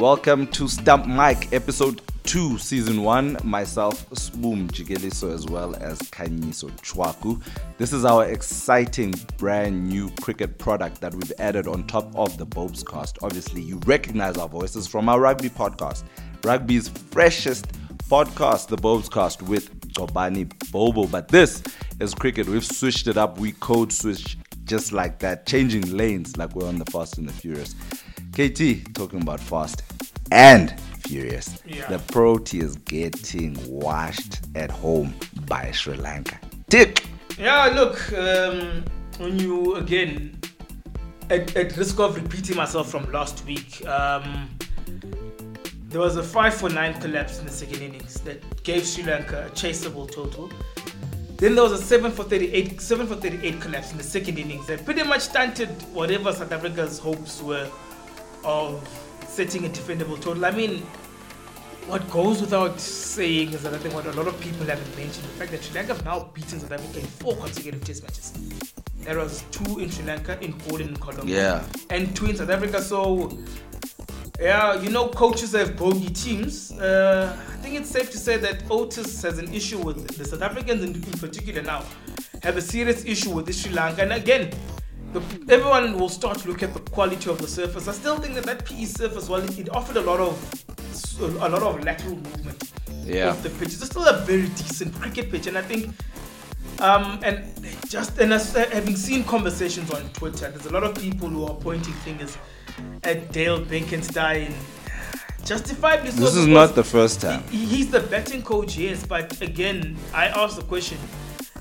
Welcome 0.00 0.46
to 0.52 0.66
Stump 0.66 1.06
Mic, 1.06 1.52
episode 1.52 2.00
2, 2.22 2.56
season 2.56 3.02
1. 3.02 3.36
Myself, 3.44 4.08
Sbu 4.08 4.66
Mjikeliso, 4.66 5.30
as 5.30 5.44
well 5.44 5.76
as 5.76 5.98
Khanyiso 5.98 6.70
Tshwaku. 6.80 7.38
This 7.76 7.92
is 7.92 8.06
our 8.06 8.24
exciting 8.24 9.12
brand 9.36 9.90
new 9.90 10.08
cricket 10.22 10.56
product 10.56 11.02
that 11.02 11.12
we've 11.12 11.34
added 11.38 11.66
on 11.68 11.86
top 11.86 12.16
of 12.16 12.38
the 12.38 12.46
Bobes 12.46 12.82
cast. 12.82 13.18
Obviously, 13.22 13.60
you 13.60 13.78
recognize 13.84 14.38
our 14.38 14.48
voices 14.48 14.86
from 14.86 15.10
our 15.10 15.20
rugby 15.20 15.50
podcast, 15.50 16.04
rugby's 16.44 16.88
freshest 16.88 17.70
podcast, 18.08 18.68
the 18.68 18.78
Bobes 18.78 19.10
cast 19.10 19.42
with 19.42 19.92
Jobani 19.92 20.50
Bobo. 20.72 21.08
But 21.08 21.28
this 21.28 21.62
is 22.00 22.14
cricket. 22.14 22.48
We've 22.48 22.64
switched 22.64 23.06
it 23.06 23.18
up. 23.18 23.38
We 23.38 23.52
code 23.52 23.92
switch 23.92 24.38
just 24.64 24.94
like 24.94 25.18
that, 25.18 25.44
changing 25.44 25.94
lanes 25.94 26.38
like 26.38 26.54
we're 26.54 26.68
on 26.68 26.78
the 26.78 26.90
Fast 26.90 27.18
and 27.18 27.28
the 27.28 27.34
Furious. 27.34 27.74
KT 28.32 28.94
talking 28.94 29.20
about 29.20 29.40
Fast 29.40 29.82
and 30.30 30.74
Furious. 31.10 31.60
Yeah. 31.66 31.88
The 31.88 31.98
Proteas 32.12 32.84
getting 32.84 33.56
washed 33.68 34.40
at 34.54 34.70
home 34.70 35.12
by 35.46 35.72
Sri 35.72 35.96
Lanka. 35.96 36.38
Tick. 36.68 37.04
Yeah, 37.36 37.66
look, 37.66 38.12
um, 38.12 38.84
when 39.18 39.38
you 39.38 39.74
again, 39.74 40.38
at, 41.30 41.56
at 41.56 41.76
risk 41.76 41.98
of 41.98 42.14
repeating 42.14 42.56
myself 42.56 42.90
from 42.90 43.10
last 43.10 43.44
week, 43.44 43.84
um, 43.88 44.48
there 45.88 46.00
was 46.00 46.16
a 46.16 46.22
5 46.22 46.54
for 46.54 46.68
9 46.68 47.00
collapse 47.00 47.40
in 47.40 47.46
the 47.46 47.50
second 47.52 47.82
innings 47.82 48.20
that 48.20 48.62
gave 48.62 48.86
Sri 48.86 49.02
Lanka 49.02 49.46
a 49.46 49.50
chaseable 49.50 50.08
total. 50.08 50.48
Then 51.38 51.54
there 51.56 51.64
was 51.64 51.72
a 51.72 51.82
7 51.82 52.12
for 52.12 52.22
38 52.22 52.80
7 52.80 53.06
for 53.06 53.16
38 53.16 53.60
collapse 53.60 53.90
in 53.90 53.98
the 53.98 54.04
second 54.04 54.38
innings 54.38 54.66
that 54.68 54.84
pretty 54.84 55.02
much 55.02 55.22
stunted 55.22 55.70
whatever 55.92 56.32
South 56.32 56.52
Africa's 56.52 56.98
hopes 56.98 57.42
were 57.42 57.68
of 58.44 59.09
setting 59.30 59.64
a 59.64 59.68
defendable 59.68 60.20
total. 60.20 60.44
I 60.44 60.50
mean, 60.50 60.82
what 61.86 62.08
goes 62.10 62.40
without 62.40 62.78
saying 62.80 63.52
is 63.52 63.62
that 63.62 63.72
I 63.74 63.78
think 63.78 63.94
what 63.94 64.06
a 64.06 64.12
lot 64.12 64.26
of 64.26 64.38
people 64.40 64.66
haven't 64.66 64.96
mentioned 64.96 65.24
the 65.24 65.30
fact 65.38 65.50
that 65.52 65.62
Sri 65.62 65.74
Lanka 65.76 65.94
have 65.94 66.04
now 66.04 66.30
beaten 66.34 66.60
South 66.60 66.72
Africa 66.72 66.98
in 67.00 67.06
four 67.06 67.36
consecutive 67.36 67.84
test 67.84 68.02
matches. 68.02 68.32
There 68.98 69.18
was 69.18 69.44
two 69.50 69.78
in 69.78 69.90
Sri 69.90 70.04
Lanka, 70.04 70.38
in 70.44 70.52
Poland, 70.52 70.90
in 70.90 70.96
Colombo, 70.96 71.24
Yeah. 71.26 71.64
and 71.88 72.14
two 72.14 72.26
in 72.26 72.36
South 72.36 72.50
Africa. 72.50 72.82
So, 72.82 73.38
yeah, 74.38 74.80
you 74.80 74.90
know, 74.90 75.08
coaches 75.08 75.52
have 75.52 75.76
bogey 75.76 76.10
teams. 76.10 76.72
Uh, 76.72 77.34
I 77.50 77.56
think 77.62 77.76
it's 77.76 77.88
safe 77.90 78.10
to 78.10 78.18
say 78.18 78.36
that 78.36 78.62
Otis 78.70 79.22
has 79.22 79.38
an 79.38 79.52
issue 79.54 79.78
with 79.78 80.06
the 80.18 80.24
South 80.24 80.42
Africans 80.42 80.82
in, 80.82 80.94
in 80.94 81.18
particular 81.18 81.62
now 81.62 81.84
have 82.42 82.56
a 82.56 82.62
serious 82.62 83.04
issue 83.04 83.30
with 83.30 83.46
this 83.46 83.62
Sri 83.62 83.72
Lanka. 83.72 84.02
And 84.02 84.12
again, 84.12 84.50
the, 85.12 85.20
everyone 85.52 85.98
will 85.98 86.08
start 86.08 86.38
to 86.38 86.48
look 86.48 86.62
at 86.62 86.72
the 86.74 86.80
quality 86.80 87.28
of 87.30 87.38
the 87.38 87.48
surface. 87.48 87.88
I 87.88 87.92
still 87.92 88.16
think 88.18 88.34
that 88.34 88.44
that 88.44 88.64
PE 88.64 88.84
surface, 88.84 89.28
while 89.28 89.42
it, 89.42 89.58
it 89.58 89.68
offered 89.70 89.96
a 89.96 90.00
lot 90.02 90.20
of 90.20 90.36
a 91.20 91.48
lot 91.48 91.62
of 91.62 91.82
lateral 91.84 92.16
movement 92.16 92.62
Yeah. 93.04 93.32
the 93.42 93.50
pitch, 93.50 93.68
it's 93.68 93.84
still 93.86 94.06
a 94.06 94.18
very 94.24 94.48
decent 94.48 94.94
cricket 95.00 95.30
pitch. 95.30 95.46
And 95.46 95.58
I 95.58 95.62
think 95.62 95.94
um, 96.80 97.20
and 97.22 97.44
just 97.88 98.18
and 98.18 98.32
as, 98.32 98.56
uh, 98.56 98.66
having 98.72 98.96
seen 98.96 99.24
conversations 99.24 99.90
on 99.90 100.08
Twitter, 100.10 100.50
there's 100.50 100.66
a 100.66 100.70
lot 100.72 100.84
of 100.84 100.94
people 100.94 101.28
who 101.28 101.44
are 101.44 101.54
pointing 101.54 101.92
fingers 101.94 102.38
at 103.04 103.32
Dale 103.32 103.60
Benkenstein. 103.64 104.52
Justifiably 105.44 106.10
so. 106.10 106.20
This 106.20 106.36
is 106.36 106.46
not 106.46 106.74
the 106.74 106.84
first 106.84 107.20
time. 107.20 107.42
he- 107.50 107.64
he's 107.66 107.90
the 107.90 108.00
betting 108.00 108.42
coach, 108.42 108.76
yes, 108.76 109.04
but 109.06 109.40
again, 109.40 109.96
I 110.14 110.26
ask 110.26 110.56
the 110.56 110.62
question: 110.62 110.98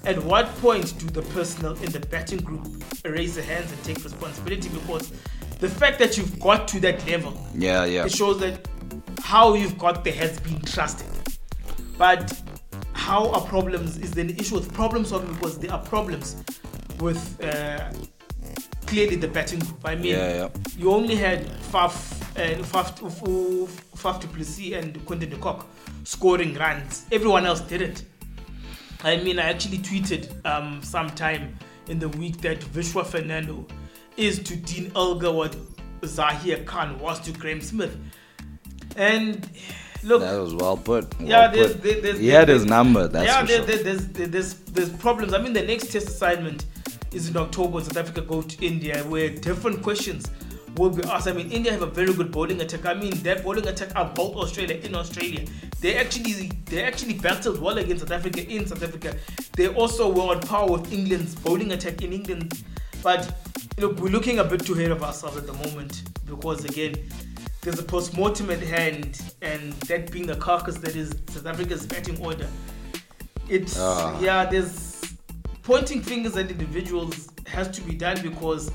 At 0.05 0.23
what 0.23 0.47
point 0.57 0.97
do 0.97 1.05
the 1.07 1.21
personnel 1.33 1.73
in 1.83 1.91
the 1.91 1.99
betting 1.99 2.39
group 2.39 2.67
raise 3.05 3.35
their 3.35 3.43
hands 3.43 3.71
and 3.71 3.83
take 3.83 4.03
responsibility? 4.03 4.69
Because 4.69 5.11
the 5.59 5.69
fact 5.69 5.99
that 5.99 6.17
you've 6.17 6.39
got 6.39 6.67
to 6.69 6.79
that 6.81 7.05
level, 7.07 7.33
Yeah, 7.53 7.85
yeah. 7.85 8.05
it 8.05 8.11
shows 8.11 8.39
that 8.39 8.67
how 9.21 9.53
you've 9.53 9.77
got 9.77 10.03
there 10.03 10.13
has 10.13 10.39
been 10.39 10.61
trusted. 10.61 11.07
But 11.97 12.41
how 12.93 13.29
are 13.31 13.41
problems 13.41 13.97
is 13.97 14.11
the 14.11 14.21
issue 14.39 14.55
with 14.55 14.73
problem 14.73 15.03
solving 15.05 15.33
because 15.33 15.57
there 15.59 15.71
are 15.73 15.79
problems 15.83 16.37
with 16.99 17.43
uh, 17.43 17.91
clearly 18.87 19.17
the 19.17 19.27
betting 19.27 19.59
group. 19.59 19.79
I 19.83 19.95
mean, 19.95 20.05
Yeah, 20.15 20.33
yeah. 20.35 20.49
you 20.77 20.91
only 20.91 21.15
had 21.15 21.45
Faf 21.71 22.15
and 22.37 22.63
Faf, 22.63 22.97
Faf 23.97 24.21
Plessis 24.33 24.73
and 24.73 25.05
Quinton 25.05 25.29
de 25.29 25.35
Kock 25.37 25.67
scoring 26.05 26.53
runs. 26.55 27.05
Everyone 27.11 27.45
else 27.45 27.59
didn't. 27.61 28.05
I 29.03 29.17
mean, 29.17 29.39
I 29.39 29.43
actually 29.49 29.77
tweeted 29.77 30.45
um, 30.45 30.81
sometime 30.83 31.55
in 31.87 31.99
the 31.99 32.09
week 32.09 32.37
that 32.41 32.59
Vishwa 32.59 33.05
Fernando 33.05 33.65
is 34.17 34.39
to 34.43 34.55
Dean 34.55 34.91
Elgar 34.95 35.31
what 35.31 35.55
Zaheer 36.01 36.65
Khan 36.65 36.99
was 36.99 37.19
to 37.21 37.31
Graeme 37.31 37.61
Smith. 37.61 37.97
And 38.97 39.47
look, 40.03 40.21
That 40.21 40.39
was 40.39 40.53
well 40.53 40.75
put. 40.77 41.17
Well 41.19 41.27
yeah, 41.29 41.47
there's, 41.47 41.73
put. 41.73 41.83
there- 41.83 42.01
there's, 42.01 42.19
he 42.19 42.27
had 42.27 42.49
his 42.49 42.65
number, 42.65 43.07
that's 43.07 43.25
yeah, 43.25 43.41
for 43.41 43.47
there, 43.47 43.57
sure. 43.57 43.65
there, 43.65 43.83
there's, 43.83 44.07
there's 44.07 44.53
there's 44.55 44.89
problems. 44.89 45.33
I 45.33 45.37
mean, 45.41 45.53
the 45.53 45.63
next 45.63 45.91
test 45.91 46.07
assignment 46.09 46.65
is 47.13 47.29
in 47.29 47.37
October. 47.37 47.81
South 47.81 47.97
Africa 47.97 48.21
go 48.21 48.41
to 48.41 48.65
India, 48.65 49.01
where 49.05 49.29
different 49.29 49.81
questions 49.81 50.29
will 50.75 50.89
be 50.89 51.03
asked. 51.03 51.27
I 51.27 51.33
mean, 51.33 51.51
India 51.51 51.71
have 51.71 51.81
a 51.81 51.87
very 51.87 52.13
good 52.13 52.31
bowling 52.31 52.61
attack. 52.61 52.85
I 52.85 52.93
mean, 52.93 53.11
that 53.23 53.43
bowling 53.43 53.67
attack 53.67 53.89
about 53.91 54.33
Australia 54.35 54.77
in 54.77 54.95
Australia. 54.95 55.45
They 55.81 55.95
actually 55.97 56.51
they 56.65 56.83
actually 56.83 57.13
battled 57.13 57.59
well 57.61 57.77
against 57.77 58.01
South 58.03 58.11
Africa 58.11 58.45
in 58.47 58.65
South 58.67 58.83
Africa. 58.83 59.15
They 59.55 59.67
also 59.73 60.11
were 60.11 60.33
on 60.35 60.41
par 60.41 60.69
with 60.69 60.91
England's 60.91 61.35
bowling 61.35 61.71
attack 61.71 62.01
in 62.01 62.13
England. 62.13 62.63
But 63.01 63.33
look, 63.77 63.99
we're 63.99 64.09
looking 64.09 64.39
a 64.39 64.43
bit 64.43 64.65
too 64.65 64.73
ahead 64.73 64.91
of 64.91 65.03
ourselves 65.03 65.37
at 65.37 65.47
the 65.47 65.53
moment 65.53 66.03
because 66.25 66.65
again, 66.65 66.95
there's 67.61 67.79
a 67.79 67.83
post-mortem 67.83 68.49
at 68.51 68.59
hand, 68.61 69.21
and 69.41 69.73
that 69.89 70.11
being 70.11 70.25
the 70.27 70.35
carcass 70.35 70.77
that 70.77 70.95
is 70.95 71.13
South 71.29 71.45
Africa's 71.45 71.85
batting 71.85 72.23
order. 72.23 72.47
It's 73.49 73.77
Ah. 73.79 74.19
yeah, 74.21 74.45
there's 74.45 75.01
pointing 75.63 76.01
fingers 76.01 76.35
at 76.37 76.49
individuals 76.51 77.29
has 77.47 77.67
to 77.69 77.81
be 77.81 77.93
done 77.95 78.21
because 78.21 78.71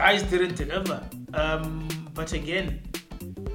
guys 0.00 0.22
didn't 0.22 0.54
deliver. 0.54 0.98
Um, 1.34 1.86
but 2.14 2.32
again, 2.32 2.80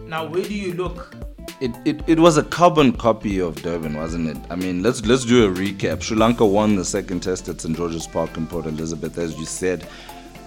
now 0.05 0.27
where 0.27 0.43
do 0.43 0.53
you 0.53 0.73
look? 0.75 1.15
It, 1.59 1.71
it, 1.85 2.01
it 2.05 2.19
was 2.19 2.37
a 2.37 2.43
carbon 2.43 2.91
copy 2.91 3.39
of 3.39 3.55
Durban, 3.63 3.95
wasn't 3.97 4.27
it? 4.29 4.37
I 4.51 4.55
mean, 4.55 4.83
let's 4.83 5.03
let's 5.07 5.25
do 5.25 5.47
a 5.47 5.55
recap. 5.55 6.03
Sri 6.03 6.15
Lanka 6.15 6.45
won 6.45 6.75
the 6.75 6.85
second 6.85 7.21
test 7.21 7.49
at 7.49 7.61
St 7.61 7.75
George's 7.75 8.05
Park 8.05 8.37
in 8.37 8.45
Port 8.45 8.67
Elizabeth, 8.67 9.17
as 9.17 9.35
you 9.39 9.45
said, 9.45 9.87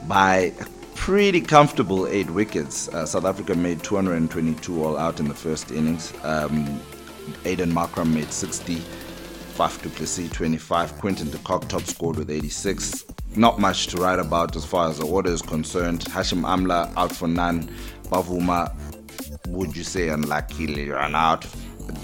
by 0.06 0.52
a 0.60 0.66
pretty 0.94 1.40
comfortable 1.40 2.06
eight 2.06 2.30
wickets. 2.30 2.86
Uh, 2.90 3.04
South 3.04 3.24
Africa 3.24 3.56
made 3.56 3.82
222 3.82 4.84
all 4.84 4.96
out 4.96 5.18
in 5.18 5.26
the 5.26 5.34
first 5.34 5.72
innings. 5.72 6.12
Um, 6.22 6.80
Aiden 7.42 7.72
Markram 7.72 8.14
made 8.14 8.32
60. 8.32 8.76
Faf 9.56 9.82
du 9.82 9.88
Plessis 9.88 10.30
25. 10.30 11.00
Quinton 11.00 11.28
de 11.28 11.38
Kock 11.38 11.66
top 11.66 11.82
scored 11.82 12.18
with 12.18 12.30
86. 12.30 13.04
Not 13.36 13.58
much 13.58 13.86
to 13.88 13.98
write 13.98 14.18
about 14.18 14.56
as 14.56 14.64
far 14.64 14.88
as 14.88 14.98
the 14.98 15.06
order 15.06 15.30
is 15.30 15.42
concerned. 15.42 16.00
Hashim 16.06 16.42
Amla 16.42 16.92
out 16.96 17.14
for 17.14 17.28
none. 17.28 17.70
Bavuma 18.04 18.74
would 19.48 19.76
you 19.76 19.84
say 19.84 20.08
unluckily 20.08 20.88
run 20.90 21.14
out 21.14 21.46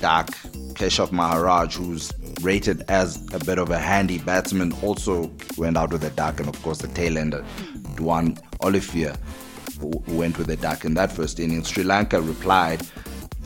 dark 0.00 0.28
Keshav 0.74 1.12
Maharaj 1.12 1.76
who's 1.76 2.12
rated 2.42 2.82
as 2.88 3.16
a 3.32 3.38
bit 3.38 3.58
of 3.58 3.70
a 3.70 3.78
handy 3.78 4.18
batsman 4.18 4.72
also 4.82 5.30
went 5.56 5.76
out 5.76 5.92
with 5.92 6.04
a 6.04 6.10
duck 6.10 6.40
and 6.40 6.48
of 6.48 6.60
course 6.62 6.78
the 6.78 6.88
tail 6.88 7.16
ender 7.16 7.44
Duanne 7.96 8.38
Olivier 8.62 9.14
who 9.80 10.02
went 10.08 10.38
with 10.38 10.50
a 10.50 10.56
duck 10.56 10.84
in 10.84 10.94
that 10.94 11.12
first 11.12 11.38
innings 11.38 11.68
Sri 11.68 11.84
Lanka 11.84 12.20
replied 12.20 12.82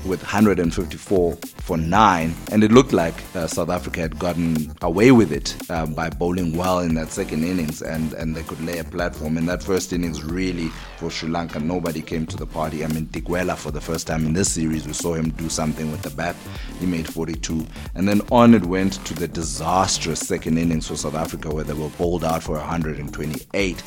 with 0.05 0.21
154 0.23 1.37
for 1.37 1.77
9 1.77 2.35
and 2.53 2.65
it 2.65 2.73
looked 2.73 2.93
like 2.93 3.15
uh, 3.35 3.47
South 3.47 3.69
Africa 3.69 4.00
had 4.00 4.19
gotten 4.19 4.73
away 4.83 5.11
with 5.12 5.33
it 5.33 5.56
uh, 5.71 5.87
by 5.87 6.09
bowling 6.09 6.56
well 6.56 6.81
in 6.81 6.95
that 6.95 7.09
second 7.11 7.45
innings 7.45 7.83
and, 7.83 8.12
and 8.15 8.35
they 8.35 8.43
could 8.43 8.61
lay 8.65 8.79
a 8.79 8.85
platform. 8.85 9.37
In 9.37 9.47
that 9.47 9.62
first 9.62 9.93
innings 9.93 10.23
really 10.23 10.69
for 10.99 11.11
Sri 11.11 11.29
Lanka 11.29 11.61
nobody 11.61 12.00
came 12.00 12.27
to 12.27 12.37
the 12.37 12.47
party. 12.47 12.85
I 12.85 12.89
mean 12.89 13.06
Dickwella 13.06 13.56
for 13.56 13.71
the 13.71 13.81
first 13.81 14.06
time 14.06 14.25
in 14.25 14.33
this 14.33 14.53
series 14.53 14.87
we 14.87 14.93
saw 14.93 15.15
him 15.15 15.31
do 15.31 15.49
something 15.49 15.91
with 15.91 16.03
the 16.03 16.11
bat. 16.11 16.37
He 16.81 16.87
made 16.87 17.12
42 17.12 17.67
and 17.95 18.09
then 18.09 18.23
on 18.31 18.55
it 18.55 18.65
went 18.65 19.05
to 19.06 19.15
the 19.15 19.29
disastrous 19.29 20.21
second 20.21 20.59
innings 20.59 20.89
for 20.89 20.97
South 20.97 21.15
Africa 21.15 21.53
where 21.53 21.65
they 21.65 21.75
were 21.75 21.91
bowled 21.91 22.25
out 22.25 22.43
for 22.43 22.53
128 22.55 23.83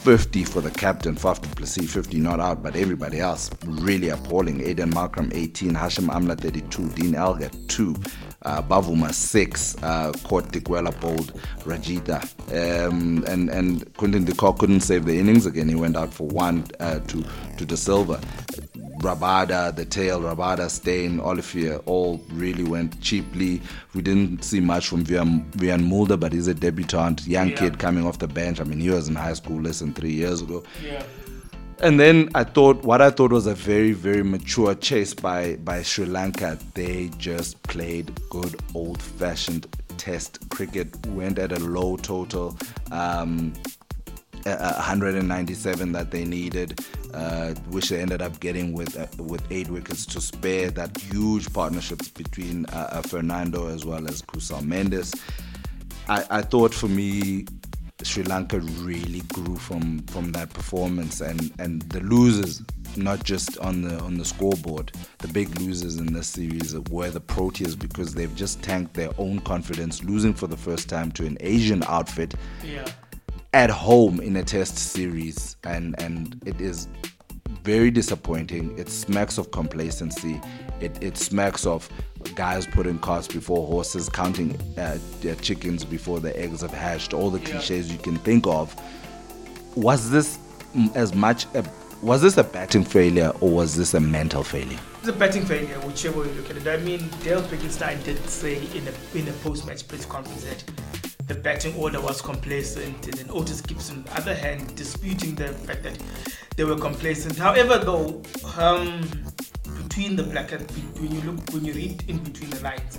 50 0.00 0.44
for 0.44 0.62
the 0.62 0.70
captain, 0.70 1.14
Faf 1.14 1.42
du 1.42 1.48
Plessis, 1.50 1.92
50 1.92 2.20
not 2.20 2.40
out, 2.40 2.62
but 2.62 2.74
everybody 2.74 3.20
else 3.20 3.50
really 3.66 4.08
appalling. 4.08 4.60
Aiden 4.60 4.90
Markram, 4.92 5.30
18, 5.34 5.74
Hashim 5.74 6.08
Amla, 6.08 6.40
32, 6.40 6.88
Dean 6.90 7.14
Elgar, 7.14 7.50
2, 7.68 7.94
uh, 8.42 8.62
Bavuma, 8.62 9.12
6, 9.12 9.76
uh, 9.82 10.10
Court 10.24 10.50
bowled, 11.00 11.34
Rajitha, 11.64 12.88
um, 12.88 13.22
and, 13.26 13.50
and 13.50 13.94
Quinton 13.98 14.24
de 14.24 14.34
Kock 14.34 14.58
couldn't 14.58 14.80
save 14.80 15.04
the 15.04 15.18
innings 15.18 15.44
again. 15.44 15.68
He 15.68 15.74
went 15.74 15.98
out 15.98 16.14
for 16.14 16.26
1 16.28 16.64
uh, 16.80 17.00
to, 17.00 17.24
to 17.58 17.66
De 17.66 17.76
Silva. 17.76 18.18
Rabada, 19.00 19.74
the 19.74 19.84
tail, 19.84 20.20
Rabada, 20.20 20.68
Steyn, 20.70 21.20
Olivier, 21.20 21.76
all 21.86 22.20
really 22.32 22.64
went 22.64 23.00
cheaply. 23.00 23.60
We 23.94 24.02
didn't 24.02 24.44
see 24.44 24.60
much 24.60 24.88
from 24.88 25.04
Wiaan, 25.04 25.84
Mulder, 25.86 26.16
but 26.16 26.32
he's 26.32 26.46
a 26.48 26.54
debutant, 26.54 27.26
young 27.26 27.48
Yeah. 27.48 27.56
kid 27.56 27.78
coming 27.78 28.06
off 28.06 28.18
the 28.18 28.28
bench. 28.28 28.60
I 28.60 28.64
mean, 28.64 28.80
he 28.80 28.90
was 28.90 29.08
in 29.08 29.14
high 29.14 29.34
school 29.34 29.60
less 29.60 29.78
than 29.80 29.92
three 29.94 30.12
years 30.12 30.42
ago. 30.42 30.62
Yeah. 30.84 31.02
And 31.82 31.98
then 31.98 32.28
I 32.34 32.44
thought 32.44 32.82
what 32.84 33.00
I 33.00 33.08
thought 33.08 33.32
was 33.32 33.46
a 33.46 33.54
very 33.54 33.92
very 33.92 34.22
mature 34.22 34.74
chase 34.74 35.14
by 35.14 35.56
by 35.64 35.82
Sri 35.82 36.04
Lanka. 36.04 36.58
They 36.74 37.10
just 37.16 37.62
played 37.62 38.12
good 38.28 38.54
old 38.74 39.00
fashioned 39.00 39.66
test 39.96 40.46
cricket. 40.50 40.94
Went 41.06 41.38
at 41.38 41.52
a 41.52 41.58
low 41.58 41.96
total. 41.96 42.58
Um, 42.92 43.54
197 44.44 45.92
that 45.92 46.10
they 46.10 46.24
needed, 46.24 46.84
uh, 47.14 47.50
which 47.70 47.88
they 47.88 48.00
ended 48.00 48.22
up 48.22 48.40
getting 48.40 48.72
with 48.72 48.98
uh, 48.98 49.06
with 49.22 49.42
eight 49.50 49.68
wickets 49.68 50.06
to 50.06 50.20
spare. 50.20 50.70
That 50.70 50.96
huge 50.96 51.52
partnerships 51.52 52.08
between 52.08 52.66
uh, 52.66 52.88
uh 52.92 53.02
Fernando 53.02 53.68
as 53.68 53.84
well 53.84 54.08
as 54.08 54.22
Kusal 54.22 54.62
Mendis. 54.62 55.18
I, 56.08 56.24
I 56.30 56.42
thought 56.42 56.74
for 56.74 56.88
me, 56.88 57.46
Sri 58.02 58.22
Lanka 58.24 58.60
really 58.60 59.20
grew 59.32 59.56
from 59.56 60.00
from 60.04 60.32
that 60.32 60.52
performance, 60.52 61.20
and 61.20 61.52
and 61.58 61.82
the 61.82 62.00
losers, 62.00 62.62
not 62.96 63.24
just 63.24 63.58
on 63.58 63.82
the 63.82 63.98
on 64.00 64.16
the 64.16 64.24
scoreboard, 64.24 64.92
the 65.18 65.28
big 65.28 65.58
losers 65.60 65.96
in 65.96 66.12
this 66.12 66.28
series 66.28 66.74
were 66.90 67.10
the 67.10 67.20
Proteas 67.20 67.78
because 67.78 68.14
they've 68.14 68.34
just 68.34 68.62
tanked 68.62 68.94
their 68.94 69.10
own 69.18 69.40
confidence, 69.40 70.02
losing 70.02 70.34
for 70.34 70.46
the 70.46 70.56
first 70.56 70.88
time 70.88 71.12
to 71.12 71.26
an 71.26 71.36
Asian 71.40 71.82
outfit. 71.84 72.34
Yeah. 72.64 72.86
At 73.52 73.70
home 73.70 74.20
in 74.20 74.36
a 74.36 74.44
test 74.44 74.78
series, 74.78 75.56
and 75.64 76.00
and 76.00 76.40
it 76.46 76.60
is 76.60 76.86
very 77.62 77.90
disappointing. 77.90 78.78
It 78.78 78.88
smacks 78.88 79.38
of 79.38 79.50
complacency. 79.50 80.40
It, 80.80 81.02
it 81.02 81.16
smacks 81.16 81.66
of 81.66 81.88
guys 82.36 82.66
putting 82.66 82.98
carts 83.00 83.26
before 83.26 83.66
horses, 83.66 84.08
counting 84.08 84.56
uh, 84.78 84.98
chickens 85.42 85.84
before 85.84 86.20
the 86.20 86.38
eggs 86.38 86.62
have 86.62 86.72
hatched, 86.72 87.12
all 87.12 87.28
the 87.28 87.40
cliches 87.40 87.88
yeah. 87.88 87.94
you 87.94 87.98
can 87.98 88.16
think 88.18 88.46
of. 88.46 88.74
Was 89.76 90.10
this 90.10 90.38
as 90.94 91.14
much 91.14 91.46
a 91.54 91.64
was 92.02 92.22
this 92.22 92.38
a 92.38 92.44
batting 92.44 92.84
failure 92.84 93.32
or 93.40 93.50
was 93.50 93.76
this 93.76 93.94
a 93.94 94.00
mental 94.00 94.42
failure? 94.42 94.78
It's 95.00 95.08
a 95.08 95.12
batting 95.12 95.44
failure, 95.44 95.78
whichever 95.80 96.24
you 96.24 96.32
look 96.32 96.50
at 96.50 96.56
it. 96.56 96.66
I 96.66 96.76
mean, 96.78 97.10
Dale 97.22 97.42
Benkenstein 97.42 98.02
did 98.04 98.26
say 98.28 98.56
in 98.76 98.86
a 98.88 99.18
in 99.18 99.28
a 99.28 99.32
post-match 99.42 99.86
press 99.86 100.06
conference 100.06 100.44
that 100.44 101.09
the 101.30 101.36
batting 101.36 101.72
order 101.76 102.00
was 102.00 102.20
complacent, 102.20 103.06
and 103.06 103.14
then 103.14 103.26
Otis 103.30 103.60
Gibson, 103.60 103.98
on 103.98 104.02
the 104.02 104.16
other 104.16 104.34
hand, 104.34 104.74
disputing 104.74 105.36
the 105.36 105.46
fact 105.46 105.84
that 105.84 105.96
they 106.56 106.64
were 106.64 106.74
complacent. 106.74 107.36
However, 107.36 107.78
though, 107.78 108.20
um, 108.58 109.08
between 109.80 110.16
the 110.16 110.24
black 110.24 110.50
and 110.50 110.68
when 110.98 111.12
you 111.12 111.20
look 111.20 111.38
when 111.52 111.64
you 111.64 111.72
read 111.72 112.02
in 112.08 112.18
between 112.18 112.50
the 112.50 112.60
lines, 112.64 112.98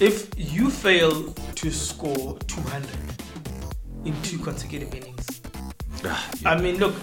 if 0.00 0.28
you 0.36 0.68
fail 0.68 1.32
to 1.32 1.70
score 1.70 2.38
200 2.40 2.90
in 4.04 4.14
two 4.20 4.36
consecutive 4.38 4.94
innings, 4.94 5.40
ah, 6.04 6.30
yeah. 6.42 6.50
I 6.50 6.60
mean, 6.60 6.76
look, 6.76 6.94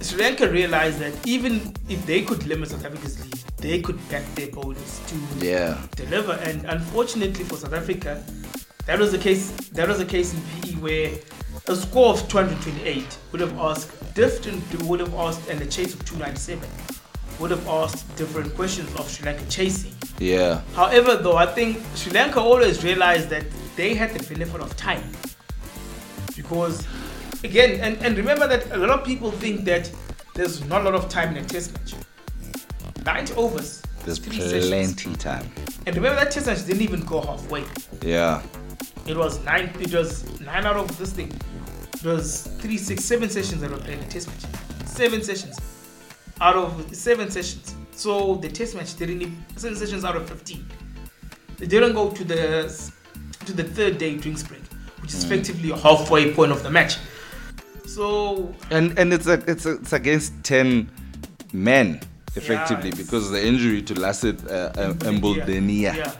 Sri 0.00 0.22
Lanka 0.22 0.48
realized 0.48 1.00
that 1.00 1.12
even 1.26 1.74
if 1.88 2.06
they 2.06 2.22
could 2.22 2.46
limit 2.46 2.70
South 2.70 2.84
Africa's 2.84 3.18
lead, 3.24 3.34
they 3.64 3.80
could 3.80 3.98
back 4.10 4.22
their 4.36 4.48
bowlers 4.48 5.00
to 5.08 5.44
yeah. 5.44 5.80
deliver. 5.96 6.34
And 6.44 6.64
unfortunately 6.66 7.44
for 7.44 7.56
South 7.56 7.72
Africa, 7.72 8.22
that 8.86 8.98
was 8.98 9.12
the 9.12 9.18
case. 9.18 9.50
That 9.70 9.88
was 9.88 9.98
the 9.98 10.04
case 10.04 10.34
in 10.34 10.40
PE 10.62 10.80
where 10.80 11.10
a 11.66 11.74
score 11.74 12.12
of 12.12 12.28
228 12.28 13.18
would 13.32 13.40
have 13.40 13.58
asked 13.58 14.14
different 14.14 14.62
would 14.84 15.00
have 15.00 15.14
asked 15.14 15.48
and 15.48 15.60
a 15.62 15.66
chase 15.66 15.94
of 15.94 16.04
297 16.04 16.68
would 17.40 17.50
have 17.50 17.66
asked 17.66 18.16
different 18.16 18.54
questions 18.54 18.94
of 18.96 19.08
Sri 19.10 19.26
Lanka 19.26 19.44
chasing. 19.48 19.92
Yeah. 20.18 20.60
However, 20.74 21.16
though, 21.16 21.36
I 21.36 21.46
think 21.46 21.82
Sri 21.94 22.12
Lanka 22.12 22.40
always 22.40 22.84
realized 22.84 23.28
that 23.30 23.44
they 23.76 23.94
had 23.94 24.10
the 24.14 24.22
benefit 24.34 24.60
of 24.60 24.76
time. 24.76 25.02
Because, 26.36 26.86
again, 27.42 27.80
and, 27.80 27.96
and 28.04 28.16
remember 28.16 28.46
that 28.46 28.70
a 28.70 28.76
lot 28.76 28.90
of 28.90 29.04
people 29.04 29.30
think 29.32 29.64
that 29.64 29.90
there's 30.34 30.64
not 30.64 30.82
a 30.82 30.84
lot 30.84 30.94
of 30.94 31.08
time 31.08 31.36
in 31.36 31.44
a 31.44 31.46
test 31.46 31.72
match. 31.74 31.94
90 33.04 33.34
overs. 33.34 33.82
There's 34.04 34.18
plenty 34.18 34.60
sessions. 34.60 35.18
time. 35.18 35.50
And 35.86 35.96
remember 35.96 36.20
that 36.20 36.30
test 36.30 36.46
match 36.46 36.64
didn't 36.66 36.82
even 36.82 37.00
go 37.00 37.20
halfway. 37.20 37.64
Yeah. 38.02 38.42
It 39.06 39.16
was 39.16 39.42
nine. 39.44 39.70
It 39.80 39.92
was 39.92 40.40
nine 40.40 40.64
out 40.64 40.76
of 40.76 40.96
this 40.98 41.12
thing. 41.12 41.32
It 41.94 42.04
was 42.04 42.48
three, 42.58 42.78
six, 42.78 43.04
seven 43.04 43.28
sessions 43.28 43.60
that 43.60 43.70
were 43.70 43.76
played 43.78 43.98
in 43.98 44.00
the 44.00 44.10
test 44.10 44.28
match. 44.28 44.44
Seven 44.86 45.22
sessions 45.22 45.58
out 46.40 46.56
of 46.56 46.94
seven 46.94 47.30
sessions. 47.30 47.74
So 47.92 48.36
the 48.36 48.48
test 48.48 48.74
match 48.74 48.96
didn't 48.96 49.22
even, 49.22 49.44
seven 49.56 49.76
sessions 49.76 50.04
out 50.04 50.16
of 50.16 50.28
fifteen. 50.28 50.66
They 51.58 51.66
didn't 51.66 51.94
go 51.94 52.10
to 52.10 52.24
the 52.24 52.92
to 53.46 53.52
the 53.52 53.64
third 53.64 53.98
day 53.98 54.16
drinks 54.16 54.42
break, 54.42 54.62
which 55.00 55.12
is 55.12 55.24
mm. 55.24 55.30
effectively 55.30 55.70
a 55.70 55.76
halfway 55.76 56.32
point 56.32 56.52
of 56.52 56.62
the 56.62 56.70
match. 56.70 56.96
So 57.86 58.54
and 58.70 58.98
and 58.98 59.12
it's 59.12 59.26
a, 59.26 59.34
it's 59.46 59.66
a, 59.66 59.74
it's 59.74 59.92
against 59.92 60.42
ten 60.42 60.90
men 61.52 62.00
effectively 62.34 62.90
yeah, 62.90 62.96
because 62.96 63.30
the 63.30 63.46
injury 63.46 63.82
to 63.82 63.94
Lasith 63.94 64.50
uh, 64.50 64.72
Embuldeniya. 65.04 65.94
Yeah. 65.94 66.12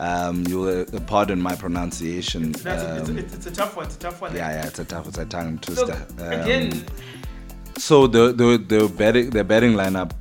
Um, 0.00 0.46
you'll 0.46 0.80
uh, 0.80 1.00
pardon 1.00 1.38
my 1.42 1.54
pronunciation. 1.54 2.50
It's, 2.50 2.64
um, 2.64 3.18
it's, 3.18 3.34
it's, 3.34 3.46
a 3.46 3.50
tough 3.50 3.76
one. 3.76 3.84
It's 3.84 3.96
a 3.96 3.98
tough 3.98 4.22
one. 4.22 4.34
Yeah, 4.34 4.50
yeah, 4.50 4.66
it's 4.66 4.78
a 4.78 4.84
tough, 4.86 5.00
one 5.04 5.08
it's 5.08 5.18
a 5.18 5.26
tongue 5.26 5.58
twister. 5.58 5.86
Look, 5.86 6.20
um, 6.20 6.40
again. 6.40 6.86
So 7.76 8.06
the 8.06 8.32
the 8.32 8.56
the 8.56 8.88
betting 8.88 9.28
the 9.28 9.44
betting 9.44 9.74
lineup 9.74 10.12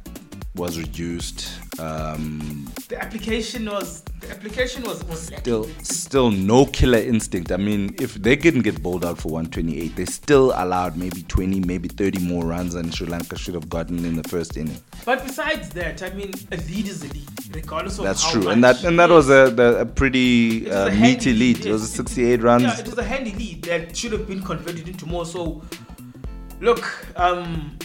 was 0.56 0.78
reduced. 0.78 1.50
Um, 1.80 2.70
the 2.90 3.02
application 3.02 3.68
was 3.68 4.04
the 4.19 4.31
application 4.31 4.83
was, 4.83 5.04
was 5.06 5.27
still 5.27 5.69
still 5.83 6.31
no 6.31 6.66
killer 6.66 7.00
instinct. 7.00 7.51
I 7.51 7.57
mean, 7.57 7.95
if 8.00 8.16
they 8.16 8.36
couldn't 8.36 8.62
get 8.62 8.81
bowled 8.81 9.06
out 9.06 9.18
for 9.18 9.30
128, 9.30 9.95
they 9.95 10.06
still 10.06 10.54
allowed 10.56 10.98
maybe 10.98 11.24
20, 11.24 11.62
maybe 11.62 11.88
30 11.88 12.19
more 12.19 12.44
runs 12.45 12.74
than 12.74 12.92
Sri 12.92 13.07
Lanka 13.07 13.38
should 13.38 13.54
have 13.54 13.69
gotten 13.69 14.04
in 14.06 14.16
the 14.16 14.27
first 14.27 14.57
inning. 14.57 14.81
But 15.06 15.24
besides 15.24 15.69
that, 15.69 16.04
I 16.04 16.10
mean, 16.12 16.33
a 16.51 16.57
lead 16.57 16.88
is 16.88 17.04
a 17.04 17.07
lead, 17.13 17.56
regardless 17.56 17.98
of 18.00 18.06
That's 18.06 18.30
true, 18.31 18.50
and 18.50 18.63
that 18.63 18.83
and 18.83 19.00
that 19.00 19.10
was 19.10 19.30
a, 19.30 19.50
the, 19.50 19.80
a 19.80 19.86
pretty 19.86 20.69
uh, 20.69 20.88
a 20.88 20.92
meaty 20.92 21.33
lead. 21.33 21.57
lead. 21.57 21.66
It 21.68 21.71
was 21.71 21.83
a 21.83 21.88
68 21.88 22.42
runs. 22.42 22.63
Yeah, 22.63 22.80
it 22.80 22.86
was 22.86 22.98
a 22.98 23.04
handy 23.04 23.33
lead 23.33 23.63
that 23.63 23.95
should 23.95 24.12
have 24.12 24.27
been 24.27 24.44
converted 24.44 24.88
into 24.88 25.06
more. 25.06 25.25
So, 25.25 25.62
look, 26.60 26.83
um, 27.18 27.77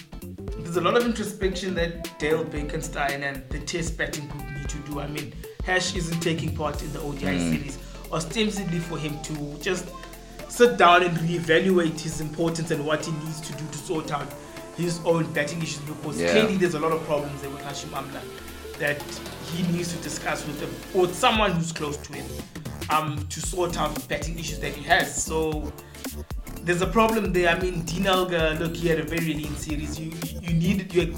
there's 0.58 0.76
a 0.76 0.80
lot 0.80 0.96
of 0.96 1.04
introspection 1.04 1.74
that 1.74 2.18
Dale 2.18 2.44
Benkenstein 2.44 3.22
and 3.22 3.42
the 3.50 3.60
Test 3.60 3.96
batting 3.96 4.26
group 4.28 4.44
need 4.50 4.68
to 4.68 4.78
do. 4.78 5.00
I 5.00 5.06
mean, 5.06 5.32
Hash 5.64 5.96
isn't 5.96 6.20
taking 6.20 6.54
part 6.54 6.82
in 6.82 6.92
the 6.92 7.00
ODI 7.00 7.26
mm. 7.26 7.50
series, 7.50 7.78
ostensibly 8.12 8.78
for 8.78 8.98
him 8.98 9.20
to 9.22 9.58
just 9.60 9.88
sit 10.48 10.76
down 10.76 11.02
and 11.02 11.16
reevaluate 11.18 11.98
his 11.98 12.20
importance 12.20 12.70
and 12.70 12.84
what 12.86 13.04
he 13.04 13.12
needs 13.12 13.40
to 13.40 13.52
do 13.54 13.66
to 13.66 13.78
sort 13.78 14.12
out 14.12 14.28
his 14.76 15.00
own 15.04 15.30
batting 15.32 15.60
issues 15.62 15.80
because 15.80 16.20
yeah. 16.20 16.30
clearly 16.30 16.56
there's 16.56 16.74
a 16.74 16.78
lot 16.78 16.92
of 16.92 17.02
problems 17.04 17.40
there 17.40 17.50
with 17.50 17.60
Hashim 17.62 17.88
Amla 17.90 18.20
that 18.78 19.02
he 19.52 19.62
needs 19.72 19.96
to 19.96 20.02
discuss 20.02 20.46
with 20.46 20.60
him 20.60 20.70
or 21.00 21.08
someone 21.08 21.52
who's 21.52 21.72
close 21.72 21.96
to 21.96 22.12
him 22.12 22.26
um, 22.90 23.26
to 23.28 23.40
sort 23.40 23.78
out 23.78 23.94
the 23.94 24.06
batting 24.08 24.38
issues 24.38 24.58
that 24.60 24.72
he 24.72 24.82
has. 24.84 25.22
So 25.22 25.72
there's 26.62 26.82
a 26.82 26.86
problem 26.86 27.32
there. 27.32 27.48
I 27.48 27.58
mean, 27.58 27.82
Dean 27.82 28.04
look, 28.04 28.76
he 28.76 28.88
had 28.88 28.98
a 28.98 29.04
very 29.04 29.34
lean 29.34 29.54
series. 29.56 29.98
You 29.98 30.12
you 30.40 30.54
need 30.54 30.92
you 30.92 31.14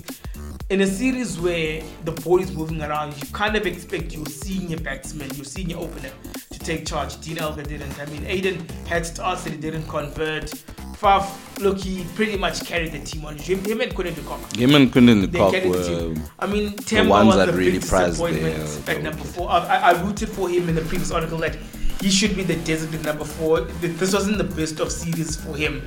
in 0.69 0.81
a 0.81 0.87
series 0.87 1.39
where 1.39 1.83
the 2.05 2.13
ball 2.13 2.41
is 2.41 2.53
moving 2.53 2.83
around. 2.83 3.15
You 3.23 3.29
kind 3.33 3.57
of 3.57 3.67
expect 3.67 4.13
your 4.13 4.27
senior 4.27 4.79
batsman, 4.79 5.31
your 5.35 5.45
senior 5.45 5.77
opener, 5.79 6.11
to 6.51 6.59
take 6.59 6.87
charge. 6.87 7.21
Dean 7.21 7.39
Elgar 7.39 7.63
didn't. 7.63 7.99
I 8.01 8.07
mean, 8.07 8.23
Aiden 8.23 8.69
had 8.87 9.07
starts 9.07 9.45
that 9.45 9.53
he 9.53 9.59
didn't 9.59 9.87
convert. 9.89 10.53
Faf, 10.97 11.61
look, 11.61 11.79
he 11.79 12.05
pretty 12.15 12.37
much 12.37 12.65
carried 12.65 12.93
the 12.93 13.01
team 13.01 13.25
on 13.27 13.37
him. 13.37 13.63
Him 13.65 13.81
and 13.83 13.95
de 13.95 14.23
Kock. 14.23 14.57
Him 14.57 14.75
and 14.75 14.91
Quinton 14.91 15.21
de 15.31 15.39
Kock 15.39 15.53
were. 15.65 16.15
I 16.39 16.47
mean, 16.47 16.73
Temba 16.79 17.27
was 17.27 17.47
the 17.47 17.53
really 17.53 17.73
big 17.73 17.83
disappointment 17.83 18.89
at 18.89 19.03
number 19.03 19.25
four. 19.25 19.51
I, 19.51 19.93
I 19.93 20.03
rooted 20.03 20.31
for 20.31 20.49
him 20.49 20.69
in 20.69 20.75
the 20.75 20.81
previous 20.83 21.11
article 21.11 21.39
that 21.39 21.55
he 22.01 22.11
should 22.11 22.35
be 22.35 22.43
the 22.43 22.57
designated 22.57 23.05
number 23.05 23.25
four. 23.25 23.61
This 23.61 24.15
wasn't 24.15 24.39
the 24.39 24.45
best 24.45 24.81
of 24.81 24.91
series 24.91 25.37
for 25.37 25.55
him. 25.55 25.83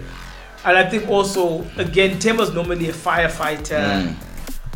And 0.63 0.77
I 0.77 0.87
think 0.87 1.09
also, 1.09 1.65
again, 1.77 2.19
Temba's 2.19 2.53
normally 2.53 2.89
a 2.89 2.93
firefighter. 2.93 4.05
Mm. 4.05 4.15